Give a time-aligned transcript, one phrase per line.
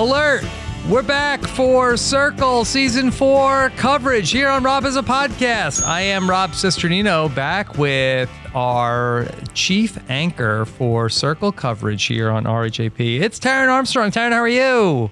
[0.00, 0.46] Alert!
[0.88, 5.86] We're back for Circle Season 4 coverage here on Rob Has a Podcast.
[5.86, 13.20] I am Rob Cesternino back with our chief anchor for Circle coverage here on RHAP.
[13.20, 14.10] It's Taryn Armstrong.
[14.10, 15.10] Taryn, how are you?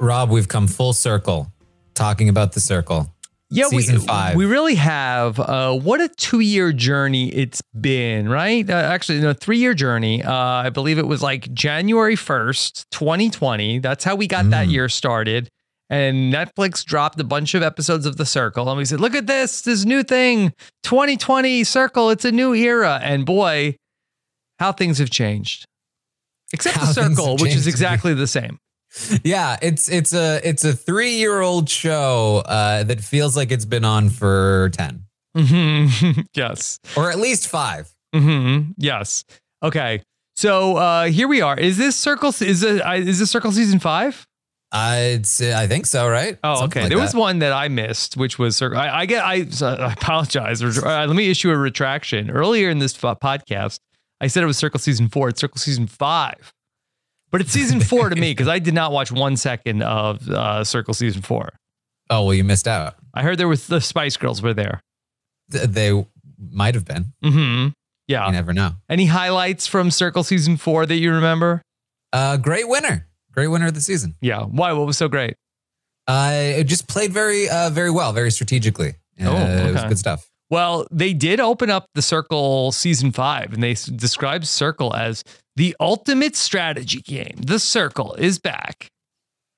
[0.00, 1.52] Rob, we've come full circle
[1.94, 3.14] talking about the circle.
[3.52, 4.36] Yeah, Season we, five.
[4.36, 5.40] we really have.
[5.40, 8.68] Uh, what a two year journey it's been, right?
[8.68, 10.22] Uh, actually, no, three year journey.
[10.22, 13.80] Uh, I believe it was like January 1st, 2020.
[13.80, 15.48] That's how we got that year started.
[15.88, 18.68] And Netflix dropped a bunch of episodes of The Circle.
[18.68, 20.52] And we said, look at this, this new thing
[20.84, 22.10] 2020 Circle.
[22.10, 23.00] It's a new era.
[23.02, 23.76] And boy,
[24.60, 25.66] how things have changed.
[26.52, 28.60] Except How The Circle, which is exactly the same.
[29.22, 33.64] Yeah, it's it's a it's a three year old show uh, that feels like it's
[33.64, 35.04] been on for ten
[35.36, 36.26] Mhm.
[36.34, 36.80] yes.
[36.96, 37.88] or at least five.
[38.14, 39.24] hmm Yes.
[39.62, 40.02] Okay.
[40.36, 41.58] So uh here we are.
[41.58, 42.30] Is this circle?
[42.40, 44.26] Is uh, Is this circle season five?
[44.72, 46.38] Uh, it's I think so, right?
[46.44, 46.80] Oh, Something okay.
[46.82, 48.78] like there was one that I missed, which was circle.
[48.78, 49.24] I, I get.
[49.24, 50.62] I, I apologize.
[50.62, 52.30] Uh, let me issue a retraction.
[52.30, 53.80] Earlier in this podcast,
[54.20, 55.28] I said it was circle season four.
[55.28, 56.52] It's circle season five,
[57.30, 60.64] but it's season four to me because I did not watch one second of uh,
[60.64, 61.50] circle season four.
[62.08, 62.94] Oh well, you missed out.
[63.14, 64.80] I heard there was the Spice Girls were there.
[65.52, 66.06] Th- They
[66.50, 67.12] might have been.
[67.22, 67.68] hmm
[68.08, 68.26] Yeah.
[68.26, 68.72] You never know.
[68.88, 71.62] Any highlights from circle season four that you remember?
[72.12, 74.16] Uh, great winner, great winner of the season.
[74.20, 74.42] Yeah.
[74.42, 74.72] Why?
[74.72, 75.34] What was so great?
[76.08, 78.94] Uh, it just played very uh, very well, very strategically.
[79.20, 79.36] Uh, Oh,
[79.68, 80.26] it was good stuff.
[80.48, 85.22] Well, they did open up the Circle season five, and they described Circle as
[85.56, 87.36] the ultimate strategy game.
[87.38, 88.88] The Circle is back.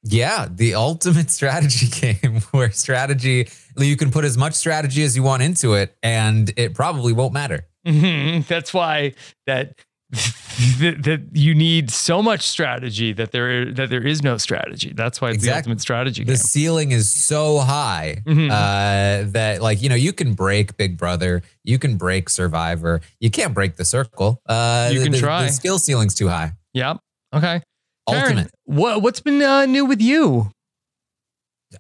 [0.05, 3.49] Yeah, the ultimate strategy game where strategy
[3.79, 7.33] you can put as much strategy as you want into it, and it probably won't
[7.33, 7.67] matter.
[7.87, 8.47] Mhm.
[8.47, 9.15] That's why
[9.47, 9.75] that,
[10.13, 14.93] that that you need so much strategy that there that there is no strategy.
[14.95, 16.37] That's why it's the ultimate strategy The game.
[16.37, 18.51] ceiling is so high Mhm.
[18.51, 23.31] uh, that, like, you know, you can break Big Brother, you can break Survivor, you
[23.31, 24.43] can't break the circle.
[24.47, 25.47] Uh, You can the, try.
[25.47, 26.53] The skill ceiling's too high.
[26.75, 26.99] Yep.
[27.35, 27.63] Okay.
[28.09, 28.51] Taryn, Ultimate.
[28.65, 30.51] What what's been uh, new with you?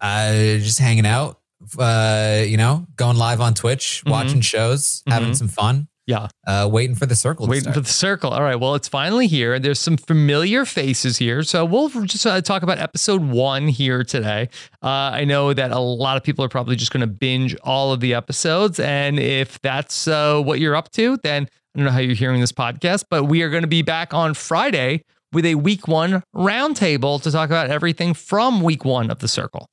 [0.00, 1.38] Uh, just hanging out,
[1.78, 4.10] uh, you know, going live on Twitch, Mhm.
[4.10, 5.36] watching shows, having Mhm.
[5.36, 6.28] some fun, Yeah.
[6.46, 7.46] uh, waiting for the circle.
[7.46, 8.30] to Waiting for the circle.
[8.30, 8.56] All right.
[8.56, 9.58] Well, it's finally here.
[9.58, 11.42] There's some familiar faces here.
[11.42, 14.48] So we'll just uh, talk about episode one here today.
[14.82, 17.92] Uh, I know that a lot of people are probably just going to binge all
[17.92, 18.80] of the episodes.
[18.80, 21.44] And if that's uh, what you're up to, then
[21.74, 24.12] I don't know how you're hearing this podcast, but we are going to be back
[24.12, 29.20] on Friday with a week one roundtable to talk about everything from week one of
[29.20, 29.68] the circle.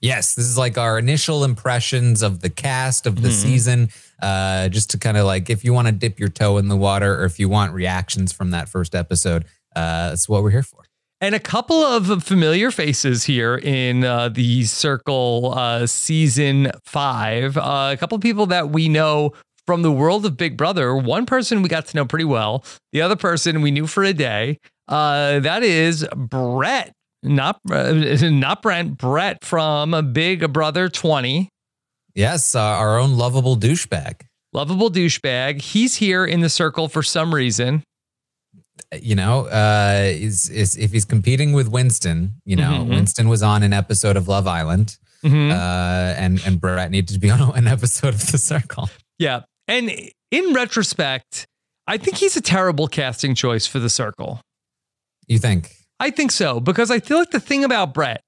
[0.00, 3.32] Yes, this is like our initial impressions of the cast of the Mhm.
[3.42, 3.90] season.
[4.20, 6.76] Uh, just to kind of like, if you want to dip your toe in the
[6.76, 9.44] water, or if you want reactions from that first episode,
[9.76, 10.84] uh, that's what we're here for.
[11.20, 17.56] And a couple of familiar faces here in uh, the Circle uh, season five.
[17.56, 19.32] Uh, a couple of people that we know
[19.66, 20.94] from the world of Big Brother.
[20.94, 22.62] One person we got to know pretty well.
[22.92, 24.58] The other person we knew for a day.
[24.86, 26.92] Uh, that is Brett,
[27.24, 27.92] not uh,
[28.22, 28.98] not Brent.
[28.98, 31.48] Brett from Big Brother twenty.
[32.14, 34.20] Yes, uh, our own lovable douchebag.
[34.52, 35.60] Lovable douchebag.
[35.60, 37.82] He's here in the circle for some reason.
[38.92, 42.88] You know, uh, is is if he's competing with Winston, you know, Mhm.
[42.90, 45.50] Winston was on an episode of Love Island, Mhm.
[45.50, 48.90] uh, and and Brett needed to be on an episode of The Circle.
[49.18, 49.42] Yeah.
[49.66, 49.90] And
[50.30, 51.46] in retrospect,
[51.86, 54.40] I think he's a terrible casting choice for the circle.
[55.26, 55.72] You think?
[56.00, 58.20] I think so because I feel like the thing about Brett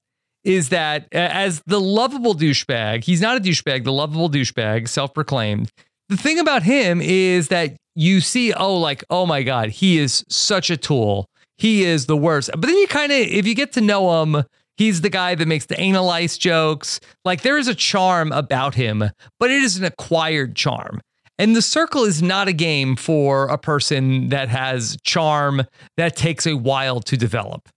[0.43, 5.69] is that as the lovable douchebag, he's not a douchebag, the lovable douchebag, self proclaimed.
[6.09, 10.23] The thing about him is that you see, oh, like, oh my God, he is
[10.29, 11.27] such a tool.
[11.57, 12.49] He is the worst.
[12.51, 14.43] But then you kind of, if you get to know him,
[14.77, 16.99] he's the guy that makes the anal ice jokes.
[17.25, 19.03] Like there is a charm about him,
[19.39, 21.01] but it is an acquired charm.
[21.39, 25.63] And the circle is not a game for a person that has charm
[25.95, 27.69] that takes a while to develop.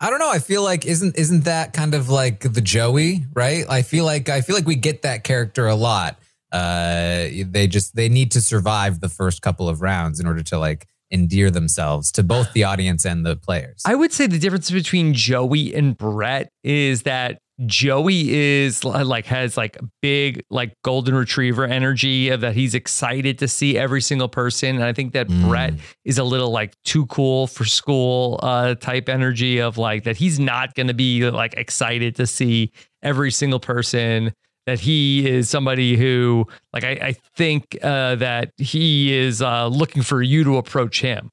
[0.00, 0.30] I don't know.
[0.30, 3.64] I feel like isn't isn't that kind of like the Joey, right?
[3.68, 6.18] I feel like I feel like we get that character a lot.
[6.52, 10.58] Uh, they just they need to survive the first couple of rounds in order to
[10.58, 13.82] like endear themselves to both the audience and the players.
[13.86, 19.56] I would say the difference between Joey and Brett is that Joey is like has
[19.56, 24.74] like big like golden retriever energy of that he's excited to see every single person
[24.74, 25.48] and I think that Mm.
[25.48, 25.74] Brett
[26.04, 30.40] is a little like too cool for school uh type energy of like that he's
[30.40, 32.72] not going to be like excited to see
[33.02, 34.32] every single person
[34.66, 40.02] that he is somebody who like I, I think uh that he is uh looking
[40.02, 41.30] for you to approach him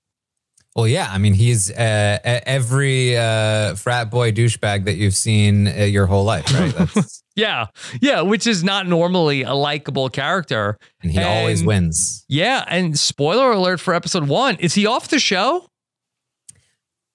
[0.75, 1.07] Well, yeah.
[1.12, 6.23] I mean, he's uh, every uh, frat boy douchebag that you've seen uh, your whole
[6.23, 6.73] life, right?
[6.95, 7.68] That's, Yeah,
[8.01, 10.77] yeah, which is not normally a likable character.
[11.01, 12.23] and he always wins.
[12.29, 15.65] Yeah, and spoiler alert for episode one: is he off the show?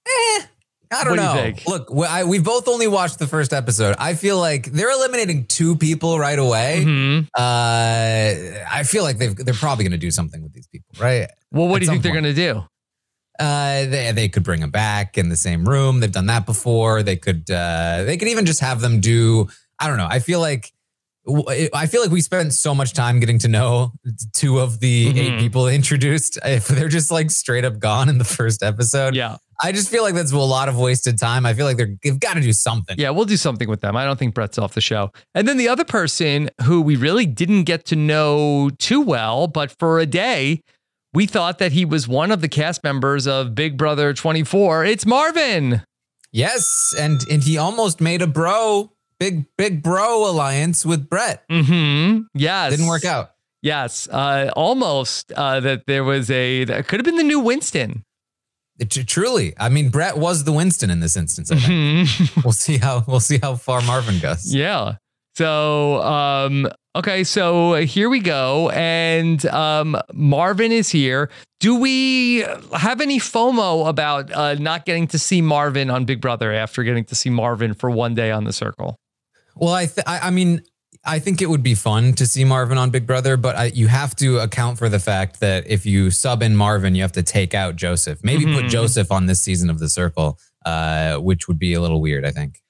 [0.07, 0.43] Eh.
[0.93, 1.33] I don't What do know.
[1.35, 1.67] think?
[1.67, 3.97] Look, we, I, we both only watched the first episode.
[3.99, 6.85] I feel like they're eliminating two people right away.
[6.87, 7.27] Mhm.
[7.37, 11.29] Uh, I feel like they've, they're probably going to do something with these people, right?
[11.51, 12.63] Well, what At do you think they're going to do?
[13.39, 16.01] Uh, they they could bring them back in the same room.
[16.01, 17.03] They've done that before.
[17.03, 19.49] They could uh, they could even just have them do.
[19.79, 20.09] I don't know.
[20.11, 20.73] I feel like
[21.75, 23.91] I feel like we spent so much time getting to know
[24.33, 25.17] two of the Mhm.
[25.19, 26.39] eight people introduced.
[26.45, 30.05] If they're just like straight up gone in the first episode, Yeah, I just feel
[30.05, 31.45] like that's a lot of wasted time.
[31.45, 32.95] I feel like they're, they've got to do something.
[32.97, 33.97] yeah, we'll do something with them.
[33.97, 35.11] I don't think Brett's off the show.
[35.35, 39.73] And then the other person who we really didn't get to know too well, but
[39.81, 40.63] for a day,
[41.17, 44.85] we thought that he was one of the cast members of Big Brother 24.
[44.85, 45.83] It's Marvin.
[46.31, 51.43] Yes, and and he almost made a bro big big bro alliance with Brett.
[51.49, 52.19] Hmm.
[52.35, 52.73] Yes.
[52.73, 53.31] Didn't work out.
[53.63, 54.07] Yes.
[54.09, 55.33] Uh, almost.
[55.33, 58.05] Uh, that there was a that could have been the new Winston.
[58.79, 61.51] It, truly, I mean, Brett was the Winston in this instance.
[61.51, 62.09] I think.
[62.11, 62.45] Mhm.
[62.45, 64.55] we'll see how we'll see how far Marvin goes.
[64.55, 64.97] Yeah.
[65.35, 68.71] So, um, okay, so here we go.
[68.71, 71.31] And um, Marvin is here.
[71.61, 72.45] Do we
[72.77, 77.05] have any FOMO about uh, not getting to see Marvin on Big Brother after getting
[77.07, 78.99] to see Marvin for one day on the circle?
[79.55, 80.61] Well, I th- I, I mean,
[81.05, 83.87] I think it would be fun to see Marvin on Big Brother, but I, you
[83.87, 87.23] have to account for the fact that if you sub in Marvin, you have to
[87.23, 88.19] take out Joseph.
[88.23, 88.61] Maybe Mhm.
[88.63, 92.27] put Joseph on this season of The Circle, uh, which would be a little weird.
[92.27, 92.61] I think.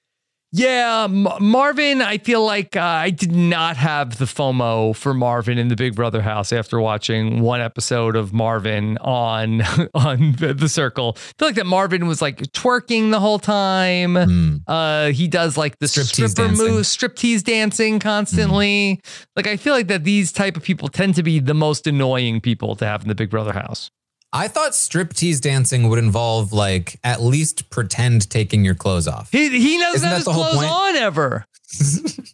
[0.53, 5.59] Yeah, M- Marvin, I feel like uh, I did not have the FOMO for Marvin
[5.59, 9.63] in the Big Brother house after watching one episode of Marvin on
[9.95, 11.17] on the, the circle.
[11.17, 14.15] I feel like that Marvin was like twerking the whole time.
[14.15, 14.57] Hmm.
[14.67, 16.67] Uh, he does like the Striptease stripper dancing.
[16.67, 19.01] moves, striptease dancing constantly.
[19.35, 22.41] Like I feel like that these type of people tend to be the most annoying
[22.41, 23.91] people to have in the Big Brother house.
[24.37, 29.31] I thought striptease dancing would involve like at least pretend taking your clothes off.
[29.33, 30.71] He he doesn't Isn't have his clothes point?
[30.71, 31.45] on ever.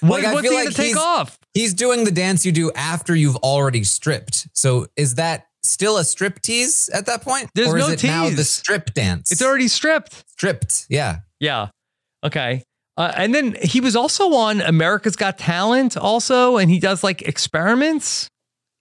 [0.00, 1.38] what, Like, what's he like gonna take he's- off?
[1.54, 4.48] He's doing the dance you do after you've already stripped.
[4.52, 7.50] So is that still a strip tease at that point?
[7.54, 9.32] There's or is no it now the strip dance?
[9.32, 10.24] It's already stripped.
[10.30, 10.86] stripped.
[10.88, 11.20] Yeah.
[11.40, 11.68] Yeah.
[12.24, 12.62] Okay.
[12.96, 17.22] Uh, and then he was also on America's Got Talent, also, and he does like
[17.22, 18.28] experiments.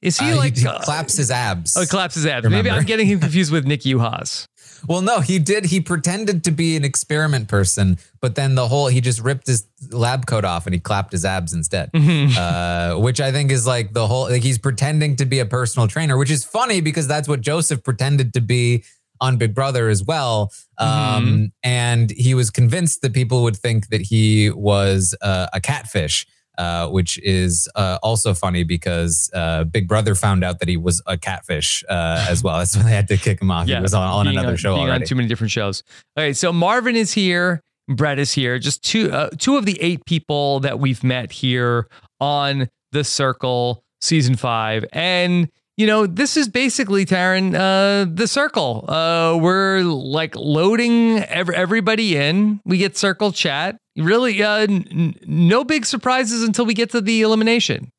[0.02, 1.76] Is he Uh, like he uh, claps his abs.
[1.76, 2.48] Oh, he claps his abs.
[2.50, 4.46] Maybe I'm getting him confused with Nick Uhas.
[4.88, 5.66] Well, no, he did.
[5.66, 9.66] He pretended to be an experiment person, but then the whole he just ripped his
[9.90, 11.90] lab coat off and he clapped his abs instead.
[11.96, 15.88] Uh, which I think is like the whole like he's pretending to be a personal
[15.88, 18.84] trainer, which is funny because that's what Joseph pretended to be
[19.20, 20.52] on Big Brother as well.
[20.78, 26.28] Um, And he was convinced that people would think that he was uh, a catfish.
[26.58, 31.04] Uh, which is uh, also funny because uh, Big Brother found out that he was
[31.06, 32.58] a catfish uh, as well.
[32.58, 33.68] That's why they had to kick him off.
[33.68, 35.04] he was on, on another show being already.
[35.04, 35.84] on too many different shows.
[36.16, 38.58] All right, so Marvin is here, Brett is here.
[38.58, 41.88] Just two uh, two of the eight people that we've met here
[42.20, 48.86] on the Circle season five, and you know this is basically Taryn uh, the Circle.
[48.90, 52.62] Uh, we're like loading ev- everybody in.
[52.66, 53.78] We get Circle chat.
[53.98, 57.92] Really, uh, n- no big surprises until we get to the elimination.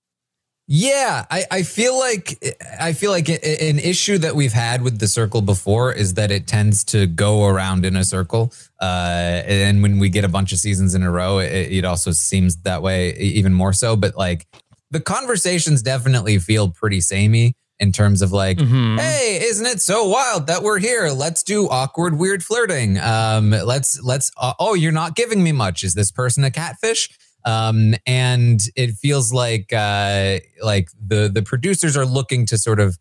[0.71, 2.39] Yeah, I, I feel like
[2.79, 6.47] I feel like an issue that we've had with the circle before is that it
[6.47, 10.59] tends to go around in a circle, uh, and when we get a bunch of
[10.59, 13.97] seasons in a row, it, it also seems that way even more so.
[13.97, 14.47] But like
[14.91, 18.99] the conversations definitely feel pretty samey in terms of like, Mhm.
[18.99, 21.09] hey, isn't it so wild that we're here?
[21.11, 22.99] Let's do awkward, weird flirting.
[22.99, 24.31] Um, let's let's.
[24.37, 25.85] Uh, oh, you're not giving me much.
[25.85, 27.09] Is this person a catfish?
[27.45, 32.99] um, and it feels like uh, like the the producers are looking to sort of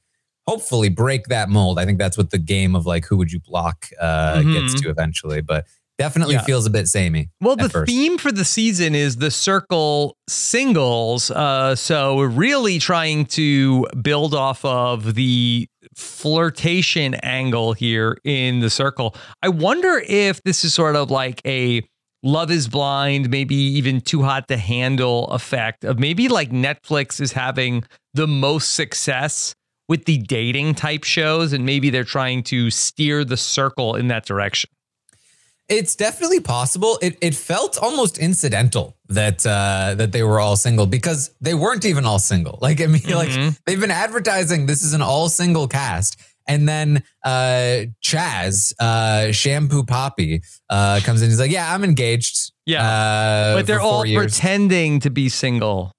[0.48, 1.80] hopefully break that mold.
[1.80, 4.84] I think that's what the game of like who would you block uh, gets Mhm.
[4.84, 5.66] to eventually, but
[5.98, 6.42] definitely Yeah.
[6.44, 7.30] feels a bit samey.
[7.42, 7.90] Well, the first.
[7.90, 11.32] theme for the season is the circle singles.
[11.32, 18.70] Uh, so we're really trying to build off of the flirtation angle here in the
[18.70, 19.16] circle.
[19.42, 21.82] I wonder if this is sort of like a
[22.24, 27.32] love is blind, maybe even too hot to handle effect of maybe like Netflix is
[27.34, 29.54] having the most success
[29.90, 34.26] with the dating type shows, and maybe they're trying to steer the circle in that
[34.26, 34.70] direction.
[35.70, 36.98] It's definitely possible.
[37.02, 41.86] It it felt almost incidental that uh that they were all single because they weren't
[41.86, 42.58] even all single.
[42.68, 43.32] Like I mean, like
[43.66, 46.20] they've been advertising this is an all single cast.
[46.48, 51.30] And then uh Chaz, uh Shampoo Papi, uh comes in.
[51.30, 52.54] He's like, Yeah, I'm engaged.
[52.66, 52.88] Yeah.
[52.88, 55.92] Uh, but they're all years." pretending to be single.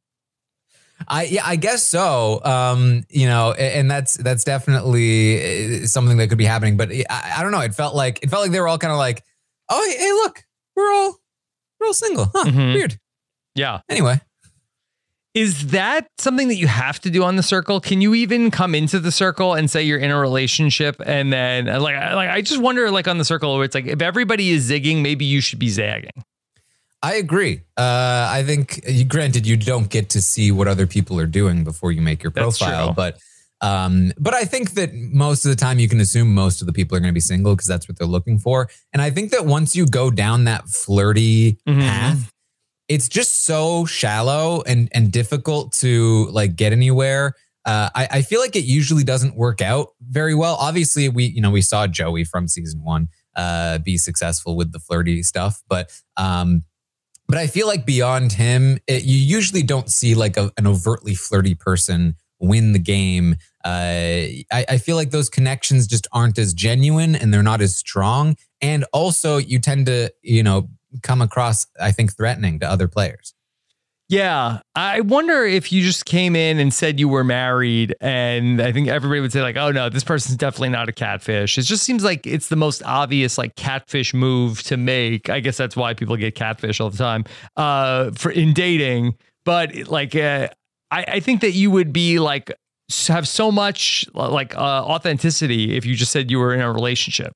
[1.06, 2.42] I yeah, I guess so.
[2.44, 6.76] Um, you know, and that's that's definitely uh, something that could be happening.
[6.76, 7.60] But I, I don't know.
[7.60, 9.22] It felt like it felt like they were all kind of like,
[9.70, 10.44] oh, hey, hey, look,
[10.76, 11.16] we're all
[11.80, 12.30] we're all single.
[12.34, 12.44] Huh?
[12.46, 12.74] Mhm.
[12.74, 12.98] Weird.
[13.54, 13.80] Yeah.
[13.88, 14.20] Anyway,
[15.34, 17.80] Is that something that you have to do on the circle?
[17.80, 21.68] Can you even come into the circle and say you're in a relationship and then
[21.68, 24.00] uh, like I- like I just wonder like on the circle where it's like if
[24.02, 26.24] everybody is zigging, maybe you should be zagging.
[27.00, 27.60] I agree.
[27.76, 31.92] Uh, I think, granted, you don't get to see what other people are doing before
[31.92, 32.94] you make your That's profile, true.
[32.96, 33.18] but
[33.60, 36.72] um, but I think that most of the time you can assume most of the
[36.72, 38.68] people are going to be single because that's what they're looking for.
[38.92, 41.80] And I think that once you go down that flirty Mhm.
[41.80, 42.32] path,
[42.88, 47.34] it's just so shallow and and difficult to like get anywhere.
[47.64, 50.54] Uh, I, I feel like it usually doesn't work out very well.
[50.54, 54.78] Obviously, we you know we saw Joey from season one uh, be successful with the
[54.78, 56.64] flirty stuff, but um,
[57.26, 61.14] but I feel like beyond him, it, you usually don't see like a, an overtly
[61.14, 63.36] flirty person win the game.
[63.64, 67.76] Uh, I, I feel like those connections just aren't as genuine and they're not as
[67.76, 68.36] strong.
[68.60, 70.68] And also, you tend to, you know,
[71.02, 73.34] come across, I think, threatening to other players.
[74.08, 74.60] Yeah.
[74.74, 78.88] I wonder if you just came in and said you were married and I think
[78.88, 82.02] everybody would say like, "Oh no, this person's definitely not a catfish." It just seems
[82.02, 85.28] like it's the most obvious like catfish move to make.
[85.28, 87.24] I guess that's why people get catfish all the time.
[87.54, 89.14] Uh for in dating,
[89.44, 90.48] but like uh,
[90.90, 92.52] I I think that you would be like
[93.08, 97.32] have so much like uh, authenticity if you just said you were in a relationship.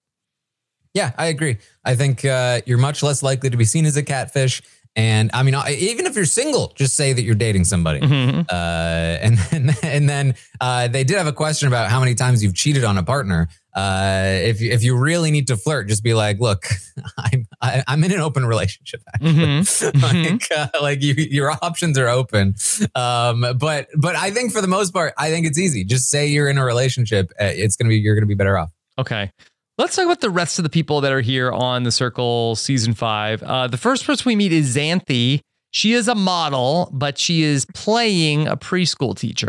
[0.94, 1.58] Yeah, I agree.
[1.84, 4.62] I think uh, you're much less likely to be seen as a catfish.
[4.94, 8.00] And I mean, even if you're single, just say that you're dating somebody.
[8.00, 8.44] Mhm.
[8.50, 12.42] Uh, and then, and then uh, they did have a question about how many times
[12.42, 13.48] you've cheated on a partner.
[13.74, 16.66] Uh, if you, if you really need to flirt, just be like, look,
[17.18, 19.00] I'm I, I'm in an open relationship.
[19.14, 20.02] Actually, Mhm.
[20.32, 22.54] like uh, like you, your options are open.
[22.94, 25.84] Um, but but I think for the most part, I think it's easy.
[25.84, 27.30] Just say you're in a relationship.
[27.40, 28.70] Uh, It's gonna be you're gonna be better off.
[28.98, 29.30] Okay.
[29.78, 32.92] Let's talk about the rest of the people that are here on the Circle season
[32.92, 33.42] five.
[33.42, 35.40] Uh, the first person we meet is Xanthi.
[35.70, 39.48] She is a model, but she is playing a preschool teacher.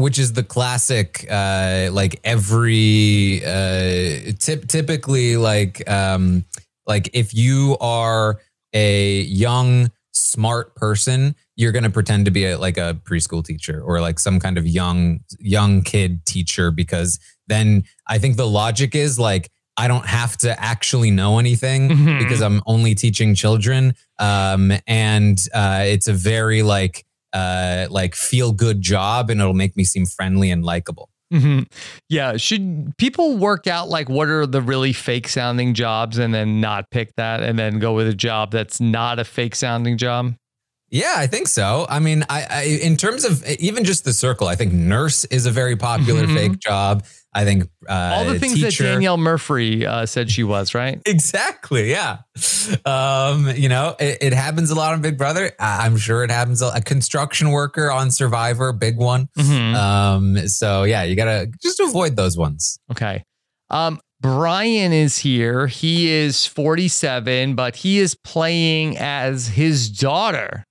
[0.00, 6.44] Which is the classic uh like every uh tip typically like um
[6.86, 8.40] like if you are
[8.72, 13.80] a young smart person you're going to pretend to be a, like a preschool teacher
[13.82, 18.94] or like some kind of young young kid teacher because then i think the logic
[18.94, 22.18] is like I don't have to actually know anything Mhm.
[22.18, 23.94] because I'm only teaching children.
[24.18, 29.76] Um, and uh, it's a very like uh, like feel good job, and it'll make
[29.76, 31.08] me seem friendly and likable.
[31.32, 31.60] hmm
[32.08, 32.36] Yeah.
[32.36, 36.90] Should people work out like what are the really fake sounding jobs and then not
[36.90, 40.34] pick that and then go with a job that's not a fake sounding job?
[40.90, 41.86] Yeah, I think so.
[41.88, 45.46] I mean, I, I in terms of even just the circle, I think nurse is
[45.46, 46.34] a very popular Mhm.
[46.34, 47.04] fake job.
[47.32, 51.00] I think uh, All the things teacher, that Danielle Murphy uh, said she was, right?
[51.06, 51.88] Exactly.
[51.88, 52.18] Yeah.
[52.84, 55.52] Um, you know, it, it happens a lot on Big Brother.
[55.60, 56.60] I- I'm sure it happens.
[56.60, 59.28] A, a construction worker on Survivor, big one.
[59.38, 59.74] Mhm.
[59.76, 62.80] Um, so yeah, you gotta just avoid those ones.
[62.90, 63.22] Okay.
[63.70, 65.66] Um, Brian is here.
[65.68, 70.64] He is 47, but he is playing as his daughter,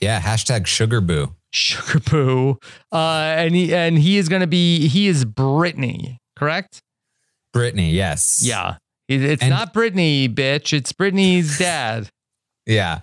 [0.00, 0.20] Yeah.
[0.20, 1.34] Hashtag sugar boo.
[1.52, 2.58] Sugar Poo.
[2.92, 2.96] Uh,
[3.38, 6.82] and he and he is gonna be he is Brittany, correct?
[7.52, 7.92] Brittany.
[7.92, 8.42] Yes.
[8.44, 8.76] Yeah.
[9.08, 10.72] It- It's And- not Brittany, bitch.
[10.72, 12.10] It's Brittany's dad.
[12.66, 13.00] Yeah.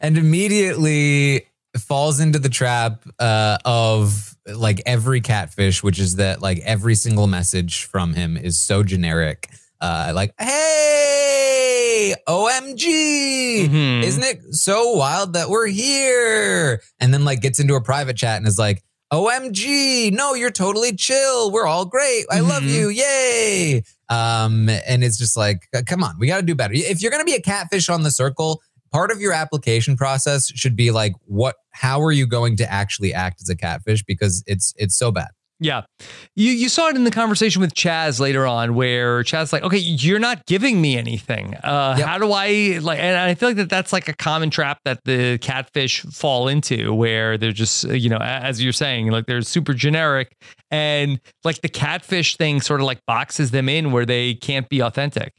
[0.00, 1.46] And immediately
[1.78, 7.26] falls into the trap uh, of like every catfish, which is that like every single
[7.26, 9.48] message from him is so generic.
[9.80, 13.68] Uh, like, hey, OMG.
[13.68, 14.02] Mhm.
[14.02, 16.80] Isn't it so wild that we're here?
[17.00, 20.94] And then like gets into a private chat and is like, OMG, no, you're totally
[20.96, 21.50] chill.
[21.52, 22.24] We're all great.
[22.30, 22.72] I love Mhm.
[22.74, 22.88] you.
[22.88, 23.82] Yay.
[24.08, 26.74] Um, and it's just like, come on, we got to do better.
[26.74, 28.60] If you're going to be a catfish on the circle,
[28.92, 33.12] part of your application process should be like, what, how are you going to actually
[33.14, 34.02] act as a catfish?
[34.02, 35.28] Because it's, it's so bad.
[35.60, 35.82] Yeah.
[36.34, 39.78] You you saw it in the conversation with Chaz later on where Chaz's like, okay,
[39.78, 41.54] you're not giving me anything.
[41.56, 42.08] Uh, Yep.
[42.08, 45.00] How do I like, and I feel like that that's like a common trap that
[45.04, 49.74] the catfish fall into where they're just, you know, as you're saying, like they're super
[49.74, 50.34] generic
[50.70, 54.80] and like the catfish thing sort of like boxes them in where they can't be
[54.80, 55.34] authentic.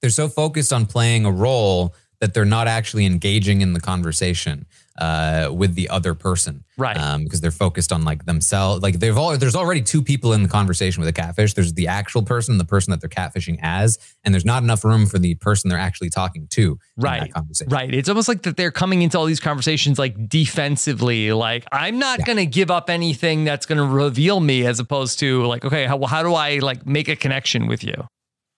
[0.00, 4.66] They're so focused on playing a role that they're not actually engaging in the conversation
[4.98, 6.64] uh, with the other person.
[6.78, 6.96] Right.
[6.96, 8.82] Um, because they're focused on like themselves.
[8.82, 11.54] Like they've all there's already two people in the conversation with a catfish.
[11.54, 15.06] There's the actual person, the person that they're catfishing as, and there's not enough room
[15.06, 16.72] for the person they're actually talking to.
[16.72, 17.20] in Right.
[17.20, 17.72] that conversation.
[17.72, 17.94] Right.
[17.94, 22.18] It's almost like that they're coming into all these conversations like defensively, like I'm not
[22.20, 22.24] Yeah.
[22.26, 25.86] going to give up anything that's going to reveal me as opposed to like, okay,
[25.86, 27.94] how, how do I like make a connection with you?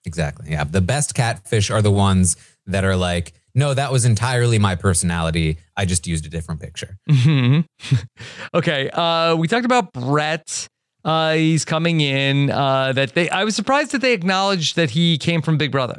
[0.04, 0.50] Exactly.
[0.50, 0.64] Yeah.
[0.64, 5.58] The best catfish are the ones that are like, no, that was entirely my personality.
[5.76, 6.96] I just used a different picture.
[7.08, 7.60] hmm
[8.54, 8.90] okay.
[8.90, 10.68] Uh, we talked about Brett.
[11.04, 12.50] Uh, he's coming in.
[12.50, 13.30] Uh, that they.
[13.30, 15.98] I was surprised that they acknowledged that he came from Big Brother.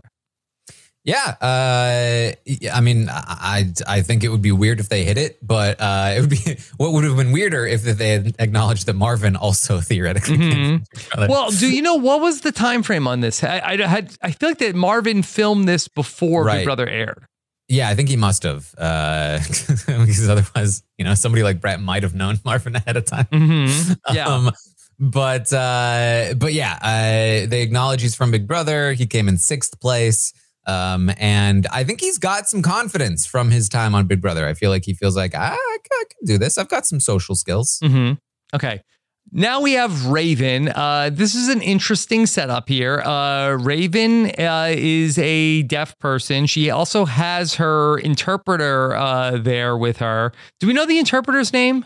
[1.05, 2.33] Yeah, uh,
[2.73, 6.13] I mean, I I think it would be weird if they hit it, but uh,
[6.17, 9.79] it would be what would have been weirder if they had acknowledged that Marvin also
[9.81, 10.37] theoretically.
[10.37, 13.43] came from Big Well, do you know what was the time frame on this?
[13.43, 14.15] I, I had.
[14.21, 17.25] I feel like that Marvin filmed this before Big Brother aired.
[17.69, 19.37] Yeah, I think he must have, uh,
[19.87, 23.25] because otherwise, you know, somebody like Brett might have known Marvin ahead of time.
[23.31, 23.97] Mhm.
[24.13, 24.27] Yeah.
[24.27, 24.51] Um,
[24.99, 28.91] but uh, but yeah, uh, they acknowledge he's from Big Brother.
[28.93, 30.33] He came in sixth place.
[30.67, 34.45] Um, and I think he's got some confidence from his time on Big Brother.
[34.45, 36.57] I feel like he feels like ah, I, can, I can do this.
[36.57, 37.79] I've got some social skills.
[37.81, 38.13] hmm
[38.53, 38.81] Okay.
[39.31, 40.69] Now we have Raven.
[40.69, 42.99] Uh, this is an interesting setup here.
[43.01, 46.47] Uh, Raven uh, is a deaf person.
[46.47, 50.31] She also has her interpreter uh, there with her.
[50.59, 51.85] Do we know the interpreter's name?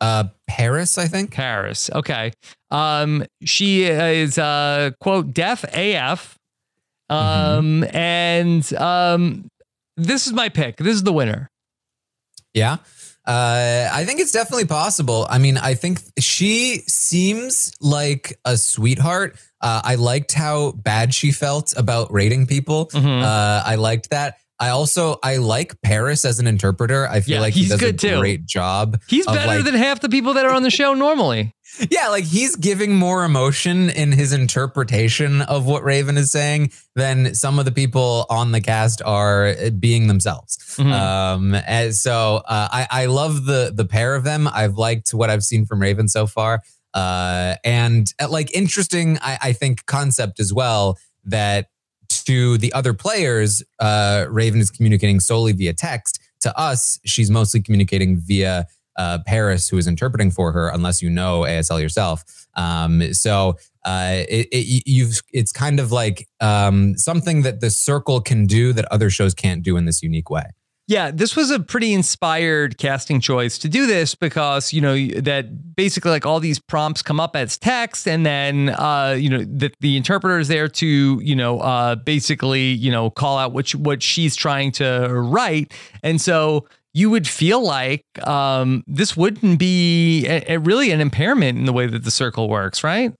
[0.00, 1.30] Uh, Paris, I think.
[1.30, 1.90] Paris.
[1.94, 2.32] Okay.
[2.70, 6.38] Um, she is uh, quote deaf AF.
[7.08, 9.48] Um, and um,
[9.96, 10.78] this is my pick.
[10.78, 11.50] This is the winner.
[12.54, 12.78] Yeah.
[13.26, 15.26] Uh, I think it's definitely possible.
[15.28, 19.36] I mean, I think she seems like a sweetheart.
[19.60, 22.86] Uh, I liked how bad she felt about rating people.
[22.86, 23.22] Mhm.
[23.22, 24.38] Uh, I liked that.
[24.58, 27.06] I also I like Paris as an interpreter.
[27.08, 28.18] I feel Yeah, like he does good a too.
[28.18, 28.98] great job.
[29.06, 31.52] He's better like- than half the people that are on the show normally.
[31.90, 37.34] Yeah, like he's giving more emotion in his interpretation of what Raven is saying than
[37.34, 40.56] some of the people on the cast are uh, being themselves.
[40.78, 40.90] Mhm.
[40.92, 44.48] Um, and so uh, I, I love the the pair of them.
[44.48, 46.62] I've liked what I've seen from Raven so far,
[46.94, 49.18] uh, and uh, like interesting.
[49.20, 51.66] I, I think concept as well that
[52.26, 56.20] to the other players, uh, Raven is communicating solely via text.
[56.40, 61.10] To us, she's mostly communicating via uh, Paris, who is interpreting for her, unless you
[61.10, 62.24] know ASL yourself.
[62.54, 68.20] Um, so uh, it, it, you've it's kind of like um, something that the circle
[68.20, 70.44] can do that other shows can't do in this unique way.
[70.88, 75.74] Yeah, this was a pretty inspired casting choice to do this because you know that
[75.74, 79.74] basically like all these prompts come up as text, and then uh, you know that
[79.80, 83.76] the interpreter is there to you know uh, basically you know call out what she,
[83.76, 90.24] what she's trying to write, and so you would feel like um, this wouldn't be
[90.28, 93.12] a, a really an impairment in the way that the circle works, right?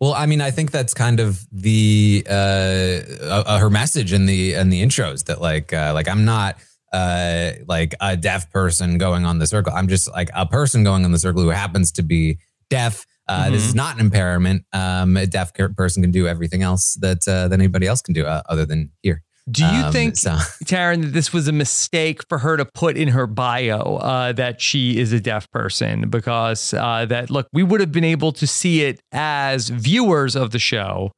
[0.00, 4.54] Well, I mean, I think that's kind of the uh, uh, her message in the
[4.54, 6.56] in the intros that like uh, like I'm not
[6.96, 9.72] uh like a deaf person going on the circle.
[9.78, 12.38] I'm just like a person going on the circle who happens to be
[12.70, 12.94] deaf.
[13.28, 13.52] Uh, Mm-hmm.
[13.54, 14.64] This is not an impairment.
[14.72, 18.24] Um, a deaf person can do everything else that uh, that anybody else can do
[18.24, 19.22] uh, other than hear.
[19.48, 20.30] Do you Um, think, so-
[20.64, 23.78] Taryn, that this was a mistake for her to put in her bio
[24.12, 26.08] uh, that she is a deaf person?
[26.10, 30.50] Because uh, that look, we would have been able to see it as viewers of
[30.50, 31.10] the show.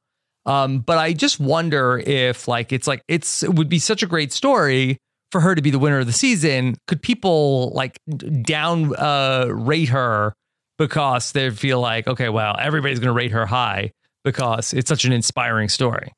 [0.45, 4.07] Um, but I just wonder if, like, it's like it's it would be such a
[4.07, 4.97] great story
[5.31, 6.75] for her to be the winner of the season.
[6.87, 7.99] Could people like
[8.41, 10.33] down uh, rate her
[10.77, 13.91] because they feel like, okay, well, everybody's going to rate her high
[14.23, 16.13] because it's such an inspiring story.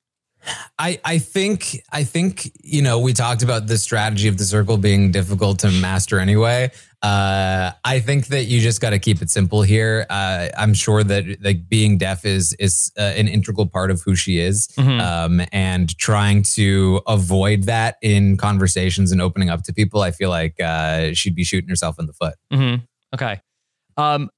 [0.79, 4.77] I, I think I think you know we talked about the strategy of the circle
[4.77, 6.71] being difficult to master anyway.
[7.03, 10.05] Uh, I think that you just got to keep it simple here.
[10.09, 14.15] Uh, I'm sure that like being deaf is is uh, an integral part of who
[14.15, 15.01] she is, Mhm.
[15.01, 20.01] um, and trying to avoid that in conversations and opening up to people.
[20.01, 22.35] I feel like uh, she'd be shooting herself in the foot.
[22.51, 22.75] hmm
[23.13, 23.41] Okay.
[23.97, 24.29] Um,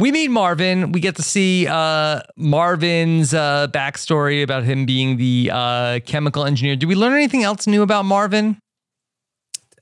[0.00, 0.92] we meet Marvin.
[0.92, 6.76] We get to see uh, Marvin's uh, backstory about him being the uh, chemical engineer.
[6.76, 8.56] Do we learn anything else new about Marvin?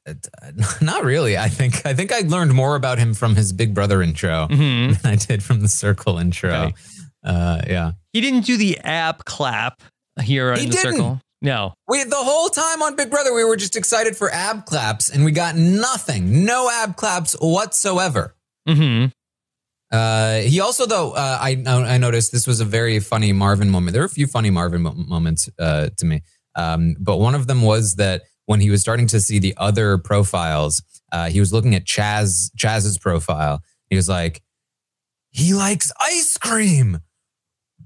[0.81, 1.37] Not really.
[1.37, 4.99] I think I think I learned more about him from his Big Brother intro Mhm.
[5.03, 6.51] than I did from the Circle intro.
[6.51, 6.75] Okay.
[7.25, 7.93] Uh, yeah.
[8.13, 9.83] He didn't do the ab clap
[10.23, 10.93] here He in the didn't.
[10.95, 11.21] circle.
[11.43, 11.75] No.
[11.87, 15.25] We the whole time on Big Brother, we were just excited for ab claps, and
[15.25, 16.45] we got nothing.
[16.45, 18.35] No ab claps whatsoever.
[18.67, 19.07] hmm
[19.91, 23.93] Uh, he also, though, uh, I I noticed this was a very funny Marvin moment.
[23.95, 26.23] There were a few funny Marvin mo- moments uh, to me,
[26.57, 29.97] um, but one of them was that when he was starting to see the other
[29.99, 33.63] profiles, uh, he was looking at Chaz Chaz's profile.
[33.89, 34.43] He was like,
[35.31, 37.01] "He likes ice cream.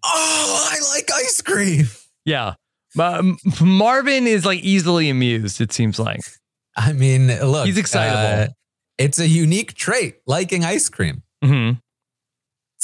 [0.04, 1.86] Oh, I like ice cream."
[2.24, 2.54] Yeah.
[2.98, 6.20] Um, Marvin is like easily amused, it seems like.
[6.76, 8.42] I mean, look, He's excitable.
[8.44, 8.46] uh,
[8.98, 11.22] it's a unique trait, liking ice cream.
[11.44, 11.72] hmm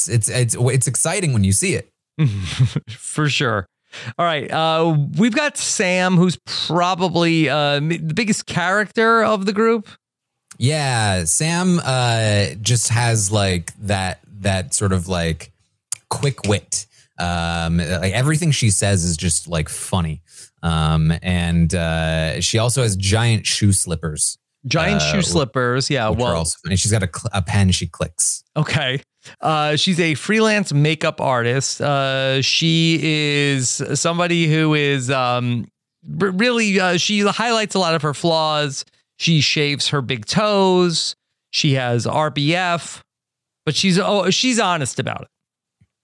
[0.06, 1.90] It's, it's it's it's exciting when you see it.
[2.90, 3.66] For sure.
[4.18, 4.50] All right.
[4.50, 9.88] Uh, we've got Sam, who's probably uh, the biggest character of the group.
[10.58, 15.52] Yeah, Sam uh, just has like that that sort of like
[16.10, 16.86] quick wit.
[17.18, 20.22] Um, like everything she says is just like funny.
[20.62, 24.38] Um, and uh, she also has giant shoe slippers.
[24.66, 25.90] Giant uh, shoe slippers.
[25.90, 26.08] Yeah.
[26.10, 26.76] Well, also funny.
[26.76, 28.44] She's got a, cl- a pen she clicks.
[28.56, 29.00] okay.
[29.40, 31.80] Uh, she's a freelance makeup artist.
[31.80, 35.66] Uh, she is somebody who is um,
[36.06, 38.84] really, uh, she highlights a lot of her flaws.
[39.16, 41.16] She shaves her big toes.
[41.50, 43.00] She has RBF,
[43.64, 45.28] but she's oh, she's honest about it.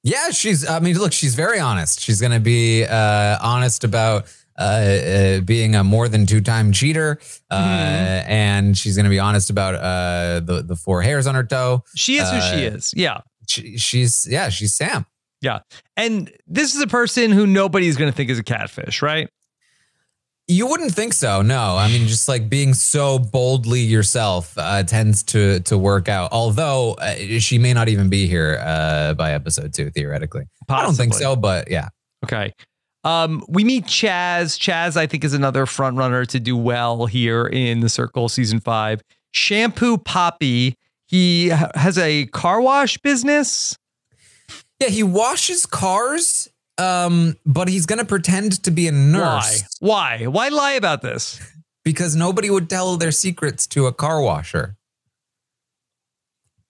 [0.03, 0.68] Yeah, she's.
[0.68, 2.00] I mean, look, she's very honest.
[2.00, 4.27] She's going to be uh, honest about
[4.59, 7.19] uh, uh, being a more than two time cheater,
[7.51, 8.31] uh, Mm-hmm.
[8.31, 11.83] and she's going to be honest about uh, the the four hairs on her toe.
[11.97, 12.93] She is who she is.
[12.97, 13.21] Yeah.
[13.49, 15.07] She, she's yeah, she's Sam.
[15.40, 15.59] Yeah.
[15.97, 19.29] And this is a person who nobody's going to think is a catfish, right?
[20.47, 21.77] You wouldn't think so, no.
[21.77, 26.33] I mean, just like being so boldly yourself uh, tends to to work out.
[26.33, 30.45] Although uh, she may not even be here uh, by episode two, theoretically.
[30.69, 31.88] I don't think so, but yeah.
[32.25, 32.53] Okay.
[33.05, 34.59] Um, we meet Chaz.
[34.59, 38.61] Chaz, I think, is another front runner to do well here in the Circle season
[38.61, 39.03] five.
[39.33, 40.75] Shampoo Papi.
[41.07, 43.79] He has a car wash business.
[44.81, 49.64] Yeah, he washes cars, um, but he's going to pretend to be a nurse.
[49.81, 50.25] Why?
[50.25, 50.27] Why?
[50.27, 51.40] Why lie about this?
[51.85, 54.77] because nobody would tell their secrets to a car washer.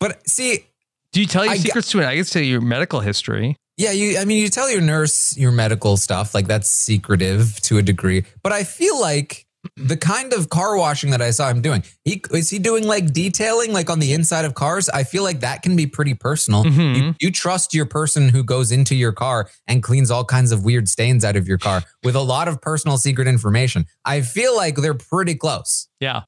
[0.00, 0.66] But see,
[1.12, 2.04] Do you tell your I secrets to it?
[2.04, 3.56] I guess tell your medical history.
[3.76, 7.78] Yeah, you I mean you tell your nurse your medical stuff, like that's secretive to
[7.78, 8.24] a degree.
[8.42, 12.22] But I feel like the kind of car washing that I saw him doing, he
[12.32, 14.88] is he doing like detailing like on the inside of cars?
[14.90, 16.64] I feel like that can be pretty personal.
[16.64, 16.96] Mhm.
[16.96, 20.64] You, you trust your person who goes into your car and cleans all kinds of
[20.64, 23.86] weird stains out of your car with a lot of personal secret information.
[24.04, 25.88] I feel like they're pretty close.
[25.98, 26.22] Yeah.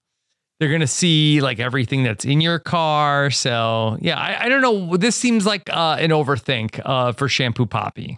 [0.59, 3.31] They're gonna see like everything that's in your car.
[3.31, 4.97] So yeah, I, I don't know.
[4.97, 8.16] This seems like uh, an overthink uh, for Shampoo Papi.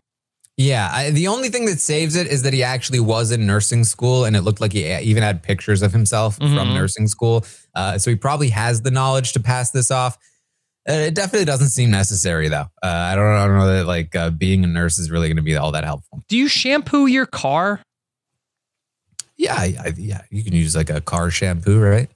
[0.56, 3.84] Yeah, I, the only thing that saves it is that he actually was in nursing
[3.84, 6.56] school, and it looked like he even had pictures of himself Mhm.
[6.56, 7.44] from nursing school.
[7.76, 10.18] Uh, so he probably has the knowledge to pass this off.
[10.88, 12.66] Uh, it definitely doesn't seem necessary, though.
[12.82, 15.36] Uh, I don't, I don't know that like uh, being a nurse is really going
[15.36, 16.24] to be all that helpful.
[16.28, 17.80] Do you shampoo your car?
[19.36, 22.10] Yeah, I, I, yeah, you can use like a car shampoo, right?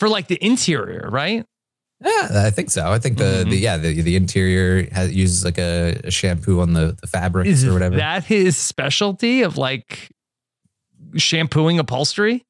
[0.00, 1.44] For like the interior, right?
[2.02, 2.90] Yeah, I think so.
[2.90, 3.50] I think the, Mm-hmm.
[3.50, 7.48] the yeah the, the interior has, uses like a, a shampoo on the, the fabrics
[7.50, 7.94] Is or whatever.
[7.96, 10.08] Is that his specialty of like
[11.16, 12.42] shampooing upholstery?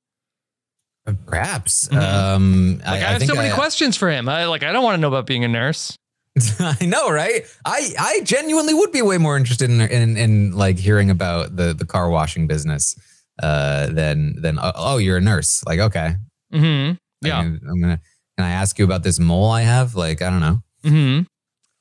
[1.26, 1.88] Perhaps.
[1.88, 1.98] Mhm.
[2.00, 4.28] Um, Like I, have think so many I- questions for him.
[4.28, 5.96] I like I don't want to know about being a nurse.
[6.60, 7.42] I know, right?
[7.64, 11.74] I I genuinely would be way more interested in in, in like hearing about the
[11.74, 12.94] the car washing business
[13.42, 15.64] uh, than than oh, oh you're a nurse.
[15.66, 16.14] Like okay,
[16.54, 16.94] Mm-hmm.
[17.22, 17.38] Yeah.
[17.38, 18.00] I am gonna.
[18.38, 19.94] Can I ask you about this mole I have?
[19.94, 20.62] Like I don't know.
[20.84, 21.20] Hmm.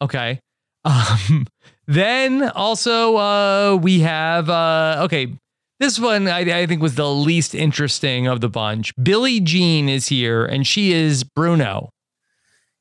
[0.01, 0.39] Okay.
[0.85, 1.45] Um.
[1.87, 5.01] Then also, uh, we have uh.
[5.05, 5.33] Okay.
[5.79, 8.93] This one I, I think was the least interesting of the bunch.
[9.01, 11.89] Billie Jean is here, and she is Bruno.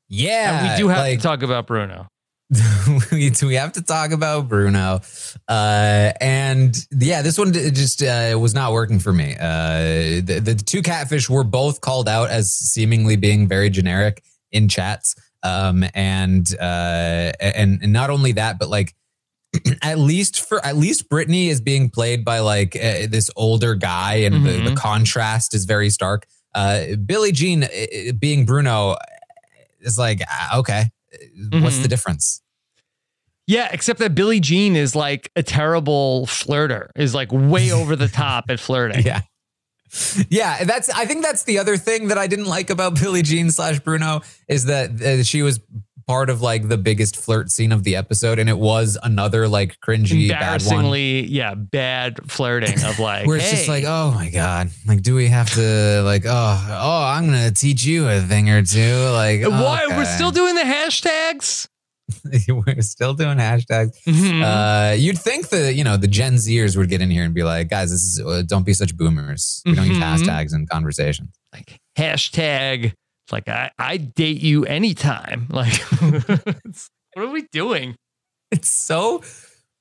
[0.07, 2.07] Yeah, And we do have like- to talk about Bruno.
[3.11, 5.01] we we have to talk about Bruno.
[5.47, 9.35] Uh, and yeah, this one just uh, was not working for me.
[9.39, 14.67] Uh, the, the two catfish were both called out as seemingly being very generic in
[14.67, 15.15] chats.
[15.43, 18.93] Um, and, uh, and, and not only that, but like,
[19.83, 24.15] at least for at least Brittany is being played by like uh, this older guy,
[24.15, 24.75] and the, the Mhm.
[24.77, 26.27] contrast is very stark.
[26.53, 27.67] Uh, Billie Jean
[28.19, 28.95] being Bruno
[29.81, 30.57] is like ah,
[31.13, 32.41] okay, what's the difference?
[33.47, 38.07] Yeah, except that Billie Jean is like a terrible flirter, is like way over the
[38.07, 39.03] top at flirting.
[39.05, 39.21] Yeah.
[40.29, 40.87] Yeah, that's.
[40.89, 44.21] I think that's the other thing that I didn't like about Billie Jean slash Bruno
[44.47, 45.59] is that uh, she was
[46.09, 49.77] part of like the biggest flirt scene of the episode, and it was another like
[49.79, 50.79] cringy, bad one.
[50.79, 55.03] Embarrassingly, yeah, bad flirting of like, Where it's hey, just like, oh my god, like,
[55.03, 58.95] do we have to like, oh, oh, I'm gonna teach you a thing or two,
[59.11, 61.67] like, why we're still doing the hashtags?
[62.49, 63.91] we're still doing hashtags.
[64.07, 64.41] Mhm.
[64.41, 67.43] Uh, you'd think that you know the Gen Zers would get in here and be
[67.43, 69.61] like, guys, this is uh, don't be such boomers.
[69.63, 70.17] We don't use Mhm.
[70.17, 71.29] hashtags in conversations.
[71.53, 72.93] like hashtag
[73.31, 75.47] like I I date you anytime.
[75.53, 75.73] Like
[77.13, 77.95] what are we doing?
[78.51, 79.21] it's so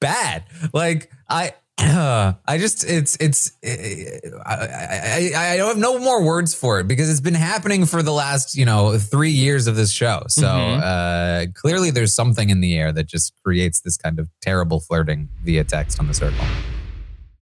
[0.01, 0.45] bad.
[0.73, 6.55] Like I, I just it's it's I, I I I don't have no more words
[6.55, 9.91] for it because it's been happening for the last you know three years of this
[9.93, 10.25] show.
[10.29, 10.81] So Mhm.
[10.83, 15.29] uh, clearly there's something in the air that just creates this kind of terrible flirting
[15.45, 16.45] via text on the circle.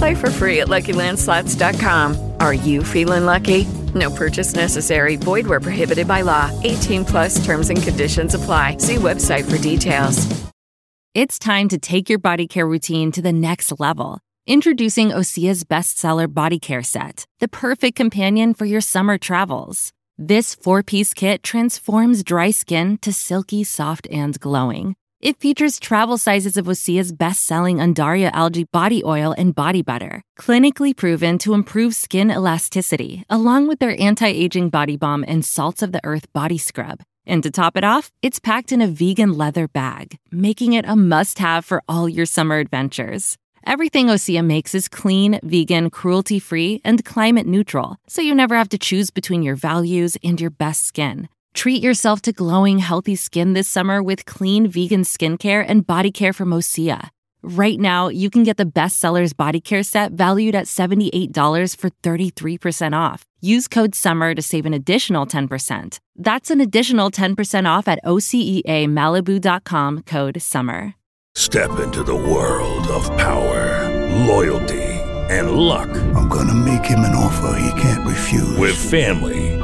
[0.00, 2.32] Play for free at LuckyLandSlots.com.
[2.40, 3.66] Are you feeling lucky?
[3.94, 5.16] No purchase necessary.
[5.16, 6.50] Void where prohibited by law.
[6.64, 8.78] 18 plus terms and conditions apply.
[8.78, 10.26] See website for details.
[11.12, 14.20] It's time to take your body care routine to the next level.
[14.46, 19.92] Introducing Osea's bestseller body care set, the perfect companion for your summer travels.
[20.16, 24.96] This four piece kit transforms dry skin to silky, soft, and glowing.
[25.20, 30.22] It features travel sizes of Osea's best selling Undaria algae body oil and body butter,
[30.38, 35.82] clinically proven to improve skin elasticity, along with their anti aging body balm and salts
[35.82, 37.02] of the earth body scrub.
[37.26, 40.96] And to top it off, it's packed in a vegan leather bag, making it a
[40.96, 43.36] must have for all your summer adventures.
[43.66, 48.70] Everything Osea makes is clean, vegan, cruelty free, and climate neutral, so you never have
[48.70, 51.28] to choose between your values and your best skin.
[51.54, 56.32] Treat yourself to glowing, healthy skin this summer with clean vegan skincare and body care
[56.32, 57.10] from Osea.
[57.42, 62.94] Right now, you can get the bestsellers body care set valued at $78 for 33%
[62.94, 63.24] off.
[63.40, 65.98] Use code SUMMER to save an additional 10%.
[66.16, 70.94] That's an additional 10% off at OseaMalibu.com code SUMMER.
[71.34, 73.88] Step into the world of power,
[74.26, 74.82] loyalty,
[75.30, 75.88] and luck.
[76.14, 78.56] I'm gonna make him an offer he can't refuse.
[78.58, 79.56] With family,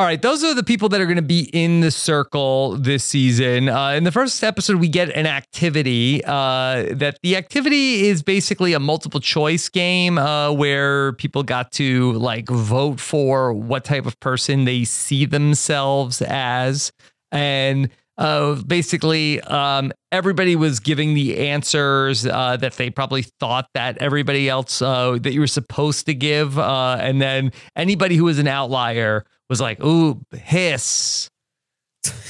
[0.00, 3.04] All right, those are the people that are going to be in the circle this
[3.04, 3.68] season.
[3.68, 6.24] Uh, in the first episode, we get an activity.
[6.24, 12.12] Uh, that the activity is basically a multiple choice game uh, where people got to
[12.12, 16.92] like vote for what type of person they see themselves as,
[17.30, 23.98] and uh, basically um, everybody was giving the answers uh, that they probably thought that
[23.98, 28.38] everybody else uh, that you were supposed to give, uh, and then anybody who was
[28.38, 31.28] an outlier was like, "Ooh, hiss."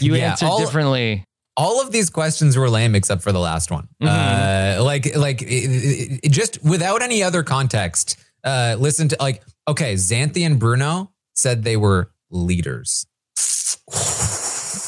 [0.01, 1.25] You Yeah, answered all- differently.
[1.57, 3.87] all of these questions were lame except for the last one.
[4.03, 8.17] Uh, like, like it, it- just without any other context.
[8.43, 13.07] Uh, listen to like, okay, Xanthi and Bruno said they were leaders.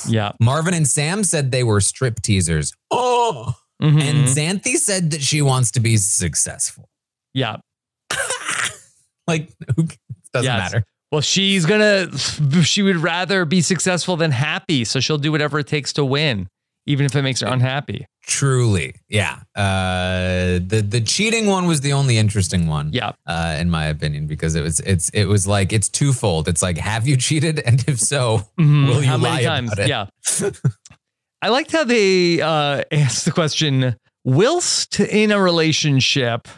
[0.09, 0.33] Yeah.
[0.41, 2.73] Marvin and Sam said they were strip teasers.
[2.91, 4.01] Oh, Mhm.
[4.03, 6.89] and Xanthi said that she wants to be successful.
[7.35, 7.57] Yeah.
[9.29, 9.85] Like, who,
[10.33, 10.73] doesn't Yes.
[10.73, 10.85] matter.
[11.13, 12.09] Well, she's gonna.
[12.65, 16.49] She would rather be successful than happy, so she'll do whatever it takes to win,
[16.87, 18.07] even if it makes her unhappy.
[18.25, 19.41] Truly, yeah.
[19.55, 22.91] Uh, the the cheating one was the only interesting one.
[22.95, 26.49] Yeah, uh, in my opinion, because it was it's it was like it's twofold.
[26.49, 28.89] It's like, have you cheated, and if so, Mhm.
[28.89, 29.73] will you How lie many times?
[29.75, 29.89] about it?
[29.89, 30.07] Yeah.
[31.43, 36.49] I liked how they uh, asked the question: Whilst in a relationship,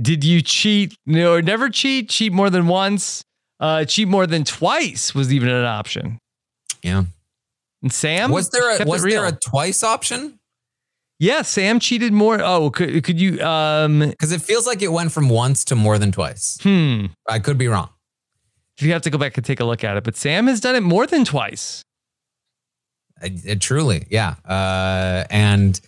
[0.00, 0.96] did you cheat?
[1.06, 2.08] No, or never cheat.
[2.08, 3.24] Cheat more than once.
[3.60, 6.18] Uh, cheat more than twice was even an option.
[6.82, 7.04] Yeah.
[7.82, 10.38] And Sam Was there a was there a twice option?
[11.20, 12.40] Yeah, Sam cheated more.
[12.40, 13.40] Oh, could could you?
[13.42, 16.58] Um, Because it feels like it went from once to more than twice.
[16.62, 17.06] hmm.
[17.28, 17.88] I could be wrong.
[18.80, 20.04] You have to go back and take a look at it.
[20.04, 21.82] But Sam has done it more than twice.
[23.20, 24.36] It truly, yeah.
[24.44, 25.80] Uh, and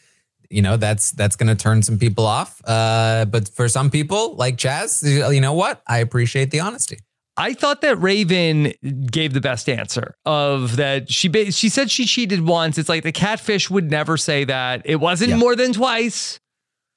[0.51, 2.61] you know that's that's going to turn some people off.
[2.65, 5.03] Uh, but for some people, like Chaz,
[5.35, 5.83] you know what?
[5.87, 6.99] I appreciate the honesty.
[7.37, 8.73] I thought that Raven
[9.11, 12.77] gave the best answer of that she ba- she said she cheated once.
[12.77, 14.83] It's like the catfish would never say that.
[14.85, 15.37] It wasn't Yeah.
[15.37, 16.39] more than twice.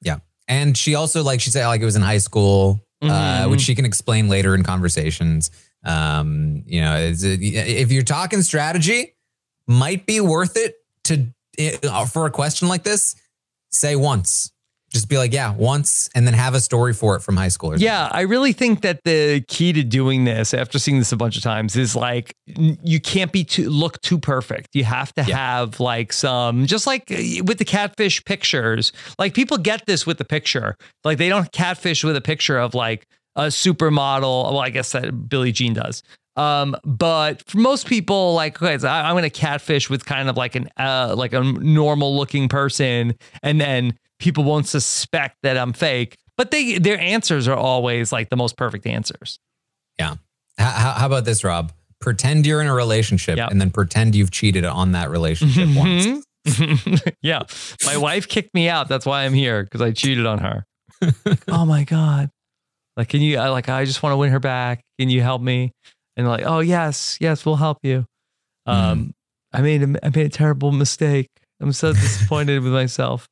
[0.01, 0.17] Yeah.
[0.47, 3.07] And she also like she said like it was in high school, uh,
[3.45, 3.51] Mhm.
[3.51, 5.49] which she can explain later in conversations.
[5.85, 9.13] Um, you know, is it, if you're talking strategy,
[9.67, 13.15] might be worth it to it, for a question like this.
[13.73, 14.51] Say once,
[14.91, 17.75] just be like, yeah, once, and then have a story for it from high school.
[17.75, 21.35] Yeah, I really think that the key to doing this, after seeing this a bunch
[21.35, 24.69] of times, is like you can't be too look too perfect.
[24.73, 28.91] You have to have like some, just like with the catfish pictures.
[29.17, 30.77] Like people get this with the picture.
[31.03, 34.43] Like they don't catfish with a picture of like a supermodel.
[34.51, 36.03] Well, I guess that Billie Jean does.
[36.35, 40.37] Um, but for most people, like okay, so I, I'm gonna catfish with kind of
[40.37, 45.73] like an uh, like a normal looking person, and then people won't suspect that I'm
[45.73, 46.17] fake.
[46.37, 49.39] But they their answers are always like the most perfect answers.
[49.99, 50.15] Yeah.
[50.57, 51.71] How, how, about this, Rob?
[51.99, 56.05] Pretend you're in a relationship and then pretend you've cheated on that relationship once.
[56.05, 57.13] Mhm.
[57.21, 57.43] yeah,
[57.85, 58.89] my wife kicked me out.
[58.89, 60.65] That's why I'm here because I cheated on her.
[61.47, 62.29] oh my god!
[62.97, 63.37] Like, can you?
[63.37, 64.83] I like, I just want to win her back.
[64.99, 65.71] Can you help me?
[66.15, 68.05] And like, oh yes, yes, we'll help you.
[68.65, 69.13] Um,
[69.51, 71.29] I made a, I made a terrible mistake.
[71.59, 73.27] I'm so disappointed with myself.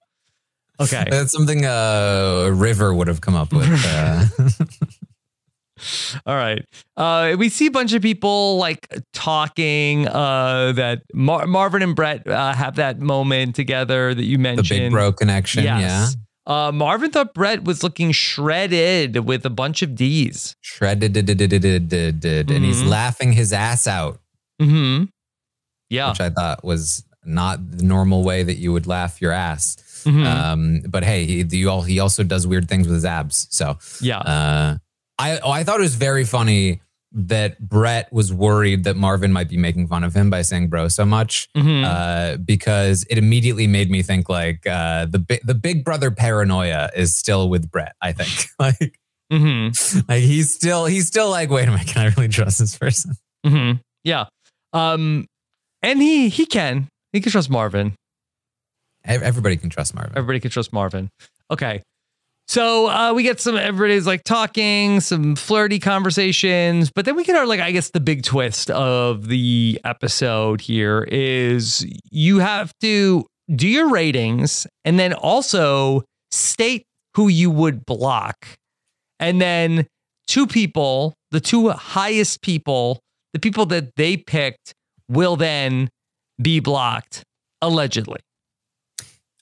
[0.80, 1.06] Okay.
[1.10, 3.67] That's something uh, River would have come up with.
[3.86, 4.26] Uh,
[6.26, 6.63] All right.
[6.96, 12.28] Uh, we see a bunch of people like talking uh, that Mar- Marvin and Brett
[12.28, 14.67] uh, have that moment together that you mentioned.
[14.70, 16.15] The big bro connection, Yes.
[16.48, 20.56] Uh, Marvin thought Brett was looking shredded with a bunch of D's.
[20.62, 21.30] shredded, did,
[22.52, 24.20] and he's laughing his ass out,
[24.62, 25.06] Mm-hmm.
[25.89, 26.10] Yeah.
[26.10, 29.78] which I thought was not the normal way that you would laugh your ass.
[30.06, 30.26] Mhm.
[30.26, 33.48] Um, but hey, he, you all, he also does weird things with his abs.
[33.52, 34.18] So Yeah.
[34.20, 34.78] uh,
[35.20, 36.82] I, oh, I thought it was very funny
[37.14, 40.88] that Brett was worried that Marvin might be making fun of him by saying bro
[40.88, 41.84] so much Mhm.
[41.84, 46.89] uh, because it immediately made me think like uh, the bi- the big brother paranoia
[46.95, 47.95] is still with Brett.
[48.01, 48.97] I think like
[49.32, 49.99] Mm-hmm.
[50.09, 53.14] like he's still he's still like wait a minute can I really trust this person?
[53.45, 53.80] Mm-hmm.
[54.03, 54.26] Yeah.
[54.74, 55.26] Um,
[55.82, 57.93] and he he can he can trust Marvin.
[59.03, 60.14] Everybody can trust Marvin.
[60.16, 61.09] Everybody can trust Marvin.
[61.49, 61.82] Okay.
[62.48, 67.36] So uh, we get some everybody's like talking, some flirty conversations, but then we get
[67.36, 73.26] our like I guess the big twist of the episode here is you have to
[73.56, 76.86] do your ratings and then also state
[77.16, 78.46] who you would block.
[79.20, 79.88] And then
[80.28, 83.00] two people, the two highest people,
[83.34, 84.74] the people that they picked
[85.08, 85.89] will then
[86.42, 87.24] be blocked
[87.62, 88.20] allegedly.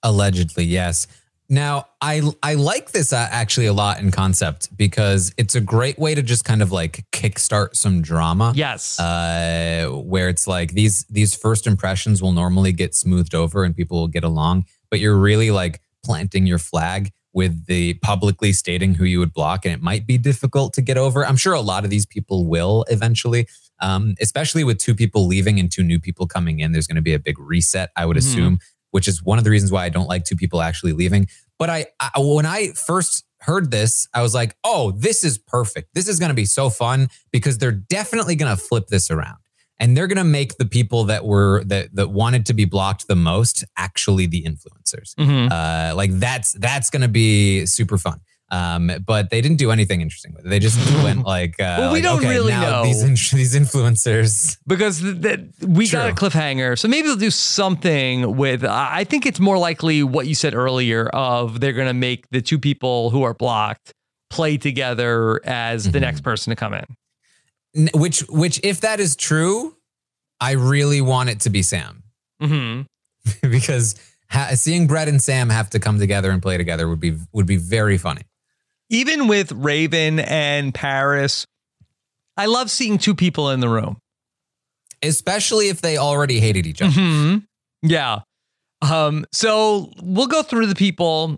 [0.03, 1.07] Allegedly, yes.
[1.51, 5.97] Now, I I like this uh, actually a lot in concept because it's a great
[5.97, 8.53] way to just kind of like kickstart some drama.
[8.55, 8.99] Yes.
[8.99, 13.99] Uh, where it's like these these first impressions will normally get smoothed over and people
[13.99, 19.05] will get along, but you're really like planting your flag with the publicly stating who
[19.05, 21.25] you would block, and it might be difficult to get over.
[21.25, 23.47] I'm sure a lot of these people will eventually.
[23.81, 27.01] Um, especially with two people leaving and two new people coming in, there's going to
[27.01, 28.19] be a big reset, I would Mhm.
[28.19, 28.59] assume
[28.91, 31.27] which is one of the reasons why I don't like two people actually leaving.
[31.57, 35.89] But I, I when I first heard this, I was like, "Oh, this is perfect.
[35.93, 39.37] This is going to be so fun because they're definitely going to flip this around."
[39.81, 43.07] And they're going to make the people that were that that wanted to be blocked
[43.07, 45.15] the most actually the influencers.
[45.15, 45.49] Mhm.
[45.51, 48.19] Uh, like that's that's going to be super fun.
[48.51, 50.49] Um, but they didn't do anything interesting with it.
[50.49, 52.83] They just went like, uh, Well, we like, don't okay, really now know.
[52.83, 54.57] these in- these influencers.
[54.65, 56.77] because th- th- we got a cliffhanger.
[56.77, 58.63] So maybe they'll do something with.
[58.63, 62.27] I I think it's more likely what you said earlier of they're going to make
[62.31, 63.93] the two people who are blocked
[64.31, 67.89] play together as the next person to come in.
[67.93, 69.75] Which which if that is true,
[70.41, 72.01] I really want it to be Sam.
[72.41, 72.81] Mm-hmm.
[73.51, 73.95] because
[74.31, 77.45] ha- seeing Brett and Sam have to come together and play together would be would
[77.45, 78.21] be very funny.
[78.89, 81.45] Even with Raven and Paris,
[82.37, 83.97] I love seeing two people in the room.
[85.01, 86.91] Especially if they already hated each other.
[86.91, 87.37] hmm
[87.81, 88.19] Yeah.
[88.81, 91.37] Um, so we'll go through the people.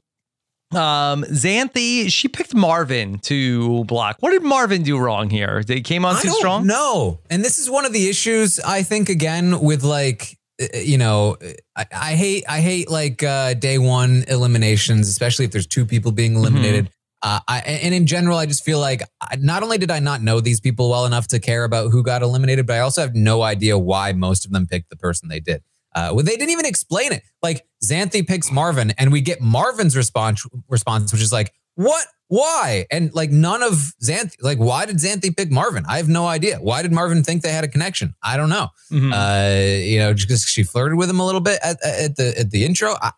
[0.71, 4.17] Um, Xanthi, she picked Marvin to block.
[4.21, 5.63] What did Marvin do wrong here?
[5.63, 6.65] They came on I too strong?
[6.65, 7.19] No.
[7.29, 11.35] And this is one of the issues I think again with like uh, you know
[11.75, 16.11] I, I hate I hate like uh, day one eliminations, especially if there's two people
[16.13, 16.89] being eliminated.
[17.23, 19.03] Uh, I, and in general, I just feel like
[19.37, 22.23] not only did I not know these people well enough to care about who got
[22.23, 25.39] eliminated, but I also have no idea why most of them picked the person they
[25.39, 25.61] did.
[25.93, 27.21] Uh, well, they didn't even explain it.
[27.43, 32.07] Like Xanthi picks Marvin, and we get Marvin's response, response, which is like, "What?
[32.29, 35.83] Why?" And like none of Xanthi, like, why did Xanthi pick Marvin?
[35.87, 36.57] I have no idea.
[36.59, 38.15] Why did Marvin think they had a connection?
[38.23, 38.69] I don't know.
[38.89, 39.11] Mhm.
[39.13, 42.39] Uh, you know, just because she flirted with him a little bit at, at the
[42.39, 43.11] at the intro, I,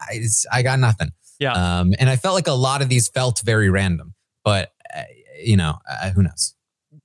[0.51, 1.11] I got nothing.
[1.43, 1.79] Yeah.
[1.79, 4.13] Um, and I felt like a lot of these felt very random,
[4.45, 5.01] but uh,
[5.41, 6.55] you know, uh, who knows?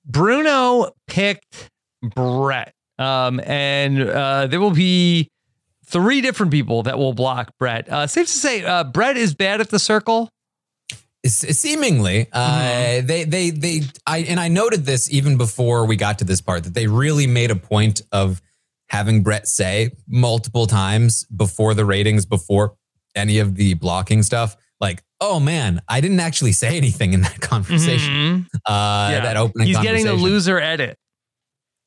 [0.06, 1.70] Bruno picked
[2.02, 2.72] Brett.
[2.98, 5.28] Um, and uh, there will be
[5.86, 7.88] three different people that will block Brett.
[7.88, 10.30] Uh, safe to say, uh, Brett is bad at the circle.
[11.26, 16.24] Seemingly, uh, they they they I and I noted this even before we got to
[16.24, 18.40] this part that they really made a point of
[18.88, 22.76] having Brett say multiple times before the ratings, before
[23.18, 27.40] any of the blocking stuff, like, "Oh man, I didn't actually say anything in that
[27.52, 29.20] conversation." Uh, Yeah.
[29.22, 29.66] That opening.
[29.66, 30.96] He's getting the loser edit.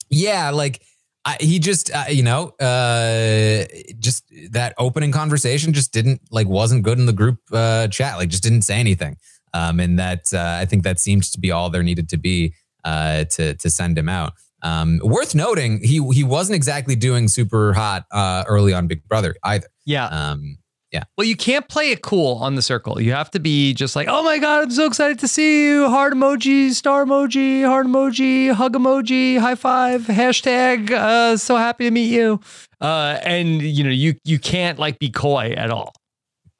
[0.09, 0.81] Yeah, like
[1.23, 3.65] I, he just, uh, you know, uh,
[3.99, 8.17] just that opening conversation just didn't like wasn't good in the group uh, chat.
[8.17, 9.17] Like, just didn't say anything.
[9.53, 12.53] Um, and that uh, I think that seemed to be all there needed to be
[12.83, 14.33] uh, to to send him out.
[14.63, 19.35] Um, worth noting, he he wasn't exactly doing super hot uh, early on Big Brother
[19.43, 19.67] either.
[19.85, 20.05] Yeah.
[20.07, 20.57] Um,
[20.91, 21.03] yeah.
[21.17, 23.01] Well, you can't play it cool on the circle.
[23.01, 25.87] You have to be just like, oh my God, I'm so excited to see you.
[25.89, 31.91] Heart emoji, star emoji, heart emoji, hug emoji, high five, hashtag, uh, so happy to
[31.91, 32.39] meet you.
[32.81, 35.93] Uh, and you know, you you can't like be coy at all.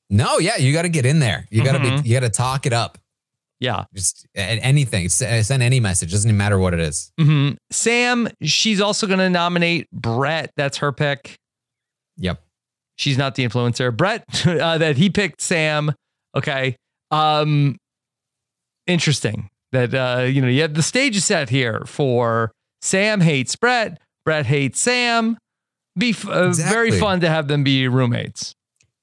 [0.10, 1.48] No, yeah, you got to get in there.
[1.50, 2.04] You got to Mhm.
[2.04, 2.10] be.
[2.10, 2.98] You got to talk it up.
[3.62, 3.86] Yeah.
[3.94, 5.08] Just anything.
[5.08, 6.12] Send any message.
[6.12, 7.12] Doesn't even matter what it is.
[7.20, 10.52] hmm Sam, she's also going to nominate Brett.
[10.58, 11.38] That's her pick.
[12.18, 12.42] Yep.
[13.02, 13.96] She's not the influencer.
[13.96, 15.92] Brett, uh, that he picked Sam.
[16.38, 16.76] Okay.
[17.10, 17.78] Um,
[18.86, 23.56] interesting that, uh, you know, you have the stage is set here for Sam hates
[23.56, 24.00] Brett.
[24.24, 25.38] Brett hates Sam.
[25.98, 28.54] Be f- uh, very fun to have them be roommates.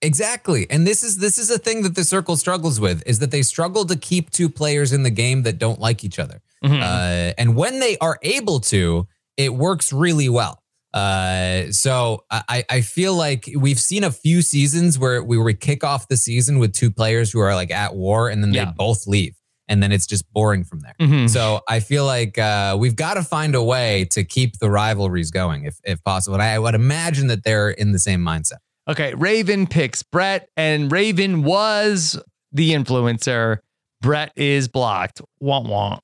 [0.00, 0.68] Exactly.
[0.70, 3.42] And this is this is a thing that the circle struggles with is that they
[3.42, 6.40] struggle to keep two players in the game that don't like each other.
[6.64, 6.80] Mhm.
[6.80, 10.62] Uh, and when they are able to, it works really well.
[10.94, 15.84] Uh, so I, I feel like we've seen a few seasons where we would kick
[15.84, 18.66] off the season with two players who are like at war and then Yeah.
[18.66, 19.34] they both leave.
[19.70, 20.94] And then it's just boring from there.
[20.98, 21.28] Mhm.
[21.28, 25.30] So I feel like uh, we've got to find a way to keep the rivalries
[25.30, 26.36] going if, if possible.
[26.36, 28.60] And I would imagine that they're in the same mindset.
[28.88, 32.18] Okay, Raven picks Brett, and Raven was
[32.52, 33.58] the influencer.
[34.00, 35.20] Brett is blocked.
[35.42, 35.98] Womp womp.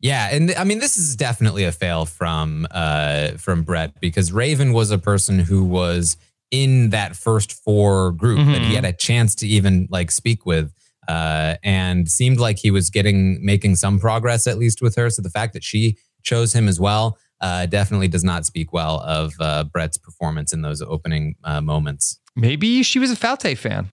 [0.00, 4.72] Yeah, and I mean this is definitely a fail from uh from Brett because Raven
[4.72, 6.16] was a person who was
[6.50, 10.72] in that first four group that he had a chance to even like speak with
[11.06, 15.22] uh and seemed like he was getting making some progress at least with her so
[15.22, 19.32] the fact that she chose him as well uh definitely does not speak well of
[19.38, 22.18] uh Brett's performance in those opening uh, moments.
[22.34, 23.90] Maybe she was a Falte fan.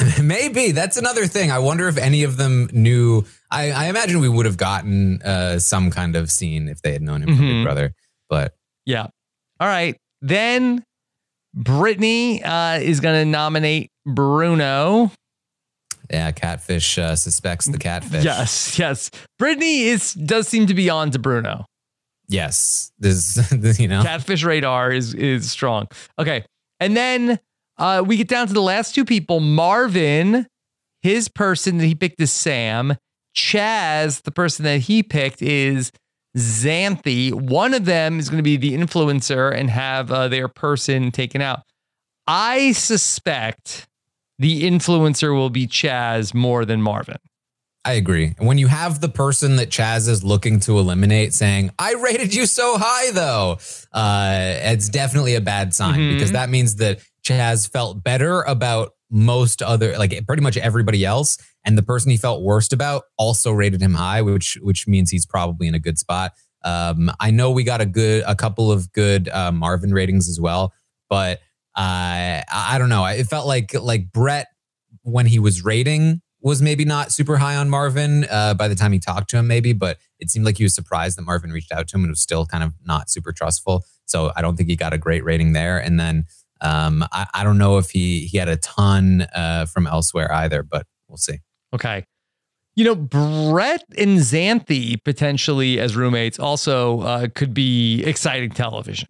[0.22, 1.50] Maybe that's another thing.
[1.50, 3.24] I wonder if any of them knew.
[3.50, 7.02] I, I imagine we would have gotten uh, some kind of scene if they had
[7.02, 7.64] known him from Big Mhm.
[7.64, 7.94] Brother.
[8.28, 8.54] But
[8.86, 9.08] Yeah.
[9.60, 9.96] All right.
[10.22, 10.84] Then
[11.54, 15.10] Brittany uh, is going to nominate Bruno.
[16.10, 18.24] yeah, Catfish uh, suspects the catfish.
[18.24, 19.10] Yes, yes.
[19.38, 21.64] Brittany is does seem to be on to Bruno.
[22.28, 22.92] Yes.
[22.98, 23.38] This,
[23.80, 24.02] you know.
[24.02, 25.88] Catfish radar is is strong.
[26.18, 26.44] Okay.
[26.80, 27.40] And then
[27.78, 29.40] uh, we get down to the last two people.
[29.40, 30.46] Marvin,
[31.02, 32.96] his person that he picked is Sam.
[33.36, 35.92] Chaz, the person that he picked is
[36.36, 37.32] Xanthi.
[37.32, 41.40] One of them is going to be the influencer and have uh, their person taken
[41.40, 41.60] out.
[42.26, 43.86] I suspect
[44.38, 47.16] the influencer will be Chaz more than Marvin.
[47.84, 48.34] I agree.
[48.38, 52.34] And when you have the person that Chaz is looking to eliminate saying, I rated
[52.34, 53.58] you so high, though,
[53.92, 56.12] uh, it's definitely a bad sign Mhm.
[56.14, 61.38] because that means that Chaz felt better about most other, like pretty much everybody else.
[61.64, 65.26] And the person he felt worst about also rated him high, which which means he's
[65.26, 66.32] probably in a good spot.
[66.64, 70.40] Um, I know we got a good, a couple of good uh, Marvin ratings as
[70.40, 70.72] well,
[71.08, 71.38] but
[71.76, 73.04] uh, I don't know.
[73.04, 74.48] It felt like like Brett
[75.02, 78.92] when he was rating was maybe not super high on Marvin uh, by the time
[78.92, 81.72] he talked to him, maybe, but it seemed like he was surprised that Marvin reached
[81.72, 83.84] out to him and was still kind of not super trustful.
[84.04, 85.78] So I don't think he got a great rating there.
[85.78, 86.26] And then
[86.60, 90.62] um, I, I don't know if he he had a ton uh, from elsewhere either,
[90.62, 91.38] but we'll see.
[91.74, 92.04] Okay.
[92.74, 99.08] You know, Brett and Xanthi potentially as roommates also uh, could be exciting television.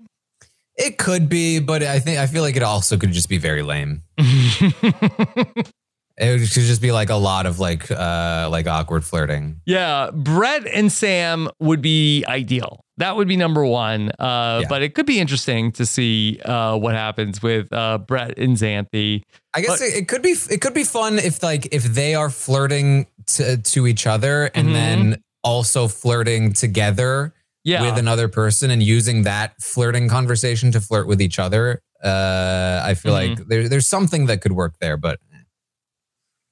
[0.76, 3.62] It could be, but I think I feel like it also could just be very
[3.62, 4.04] lame.
[4.16, 5.72] it
[6.18, 9.60] could just be like a lot of like uh like awkward flirting.
[9.66, 12.84] Yeah, Brett and Sam would be ideal.
[12.98, 14.10] That would be number one.
[14.18, 18.56] Uh, But it could be interesting to see uh, what happens with uh, Brett and
[18.56, 19.22] Xanthi.
[19.54, 22.28] I guess But- it, could be it could be fun if like if they are
[22.30, 24.72] flirting to, to each other and Mhm.
[24.72, 27.32] then also flirting together
[27.64, 27.82] Yeah.
[27.82, 31.80] with another person and using that flirting conversation to flirt with each other.
[32.02, 33.38] Uh, I feel Mhm.
[33.38, 35.18] like there, there's something that could work there, but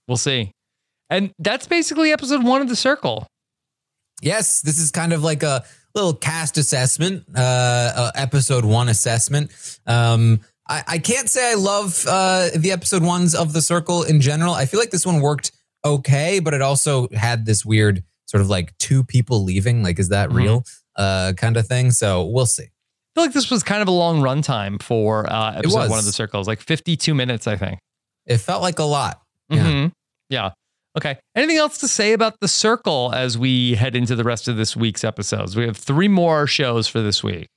[0.08, 0.52] We'll see.
[1.10, 3.26] And that's basically episode one of The Circle.
[4.22, 5.64] yes, this is kind of like a
[5.96, 9.50] little cast assessment, uh, uh episode one assessment.
[9.86, 14.20] Um, I, I can't say I love uh, the episode ones of The Circle in
[14.20, 14.52] general.
[14.52, 15.52] I feel like this one worked
[15.84, 19.82] okay, but it also had this weird sort of like two people leaving.
[19.82, 20.34] Like, is that Mhm.
[20.36, 20.64] real?
[20.96, 21.90] Uh, kind of thing.
[21.92, 22.64] So we'll see.
[22.64, 22.68] I
[23.14, 26.12] feel like this was kind of a long runtime for uh, episode one of The
[26.12, 27.78] Circles, like 52 minutes, I think.
[28.26, 29.20] It felt like a lot.
[29.48, 29.64] Yeah.
[29.64, 29.92] Mhm.
[30.28, 30.50] Yeah.
[30.96, 31.18] Okay.
[31.34, 34.74] Anything else to say about The Circle as we head into the rest of this
[34.74, 35.54] week's episodes?
[35.54, 37.48] We have three more shows for this week.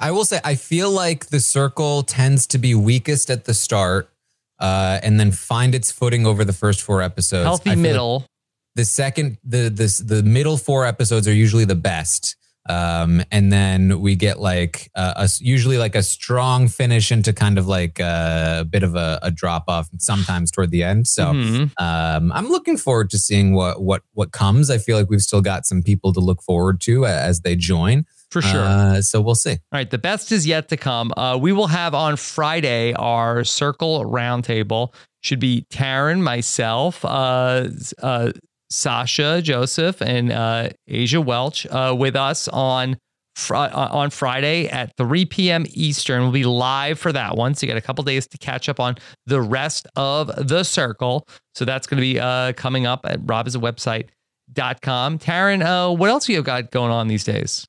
[0.00, 4.10] I will say, I feel like the circle tends to be weakest at the start,
[4.58, 7.44] uh, and then find its footing over the first four episodes.
[7.44, 8.26] Healthy I feel like middle.
[8.74, 12.36] the second, the the the middle four episodes are usually the best,
[12.68, 17.58] um, and then we get like uh, a usually like a strong finish into kind
[17.58, 21.06] of like uh, a bit of a, a drop off sometimes toward the end.
[21.06, 21.70] So Mhm.
[21.80, 24.70] um, I'm looking forward to seeing what what what comes.
[24.70, 28.06] I feel like we've still got some people to look forward to as they join.
[28.30, 28.62] For sure.
[28.64, 29.52] Uh, so we'll see.
[29.52, 31.12] All right, the best is yet to come.
[31.16, 34.92] Uh, we will have on Friday our circle roundtable.
[35.20, 37.68] Should be Taryn, myself, uh,
[38.02, 38.32] uh,
[38.70, 42.96] Sasha, Joseph, and uh, Asia Welch uh, with us on
[43.36, 45.64] fr- uh, on Friday at 3 p.m.
[45.70, 46.22] Eastern.
[46.22, 48.80] We'll be live for that one, so you got a couple days to catch up
[48.80, 48.96] on
[49.26, 51.26] the rest of the circle.
[51.54, 55.18] So that's going to be uh, coming up at robhasawebsite.com.
[55.18, 57.66] Taryn, uh, what else do you got going on these days?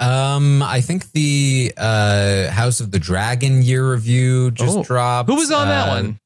[0.00, 5.28] Um, I think the uh House of the Dragon year review just Oh, dropped.
[5.28, 6.20] who was on that Uh, one?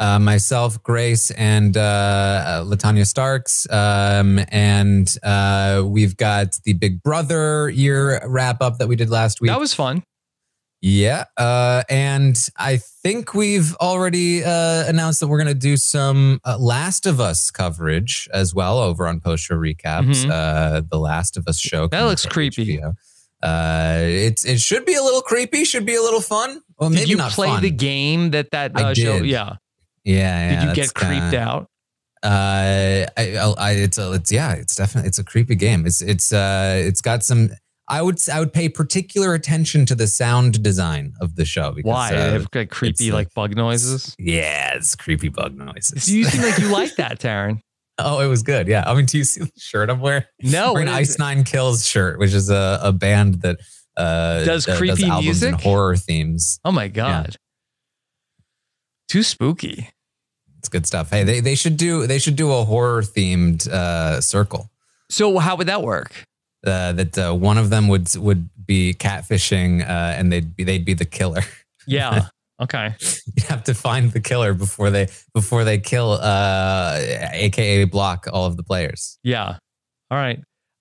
[0.00, 3.70] Uh, myself, Grace, and uh, uh, Latanya Starks.
[3.70, 9.40] Um, and uh, we've got the Big Brother year wrap up that we did last
[9.40, 9.50] week.
[9.50, 10.02] That was fun.
[10.82, 11.24] Yeah.
[11.36, 16.56] Uh, and I think we've already uh, announced that we're going to do some uh,
[16.58, 20.24] Last of Us coverage as well over on post show recaps.
[20.24, 20.30] Mhm.
[20.30, 21.86] Uh, the Last of Us show.
[21.88, 22.78] That looks creepy.
[22.78, 22.94] HBO.
[23.42, 26.62] Uh, it's it should be a little creepy, should be a little fun.
[26.78, 27.62] Well, maybe Did you play fun.
[27.62, 29.18] the game that that I show?
[29.20, 29.26] did.
[30.04, 30.14] Yeah.
[30.14, 30.60] Yeah, yeah.
[30.60, 31.66] Did you get creeped kinda- out?
[32.22, 35.86] Uh, I, I, I, it's a, it's yeah, it's definitely, it's a creepy game.
[35.86, 37.50] It's, it's, uh, it's got some.
[37.88, 41.72] I would, I would pay particular attention to the sound design of the show.
[41.72, 42.14] Because, Why?
[42.14, 44.14] uh, have like creepy it's, uh, like bug noises.
[44.18, 46.08] yeah, it's creepy bug noises.
[46.08, 47.58] You seem like you like that, Taryn.
[47.98, 48.68] Oh, it was good.
[48.68, 48.84] Yeah.
[48.86, 50.22] I mean, do you see the shirt I'm wearing?
[50.42, 53.58] No, I'm an Ice Nine Kills shirt, which is a, a band that
[53.96, 55.52] uh, Does creepy albums music?
[55.54, 56.60] and horror themes.
[56.64, 57.36] Oh my god.
[59.10, 59.90] Too spooky.
[60.58, 61.10] It's good stuff.
[61.10, 64.70] Hey, they, they should do they should do a horror themed uh, circle.
[65.08, 66.12] So how would that work?
[66.64, 70.84] Uh, that uh, one of them would would be catfishing, uh, and they'd be they'd
[70.84, 71.42] be the killer.
[71.86, 72.26] Yeah.
[72.60, 72.94] Okay.
[73.36, 76.98] you have to find the killer before they before they kill, uh,
[77.32, 79.18] aka block all of the players.
[79.24, 79.56] Yeah.
[80.10, 80.38] All right.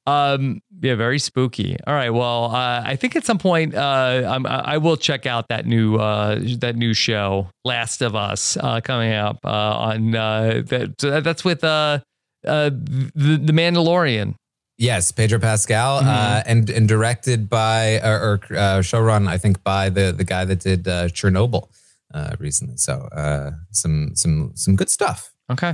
[0.09, 0.61] Um.
[0.81, 0.95] Yeah.
[0.95, 1.77] Very spooky.
[1.85, 2.09] All right.
[2.09, 5.97] Well, uh, I think at some point, uh, I'm, I will check out that new
[5.97, 9.49] uh that new show, Last of Us, uh, coming up uh,
[9.89, 11.99] on uh that that's with uh
[12.47, 12.69] uh
[13.15, 14.35] the the Mandalorian.
[14.77, 16.07] Yes, Pedro Pascal, Mm-hmm.
[16.07, 20.45] uh, and and directed by or, or uh, showrun, I think, by the the guy
[20.45, 21.67] that did uh, Chernobyl
[22.13, 22.77] uh, recently.
[22.77, 25.33] So uh, some some some good stuff.
[25.51, 25.73] Okay.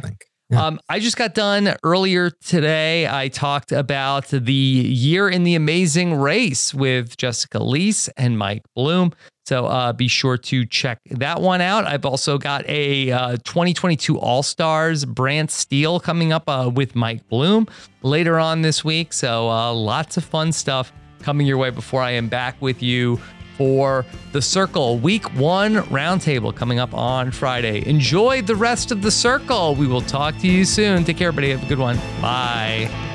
[0.52, 3.08] Um, I just got done earlier today.
[3.08, 9.12] I talked about the year in the amazing race with Jessica Liese and Mike Bloom.
[9.46, 11.86] So uh, be sure to check that one out.
[11.86, 17.28] I've also got a uh, 2022 All Stars Brant Steele coming up uh, with Mike
[17.28, 17.68] Bloom
[18.02, 19.14] later on this week.
[19.14, 20.92] So uh, lots of fun stuff
[21.22, 23.20] coming your way before I am back with you
[23.58, 27.88] for the Circle Week One Roundtable coming up on Friday.
[27.88, 29.76] Enjoy the rest of the Circle.
[29.76, 31.04] We will talk to you soon.
[31.04, 31.52] Take care, everybody.
[31.52, 31.98] Have a good one.
[32.22, 33.15] Bye.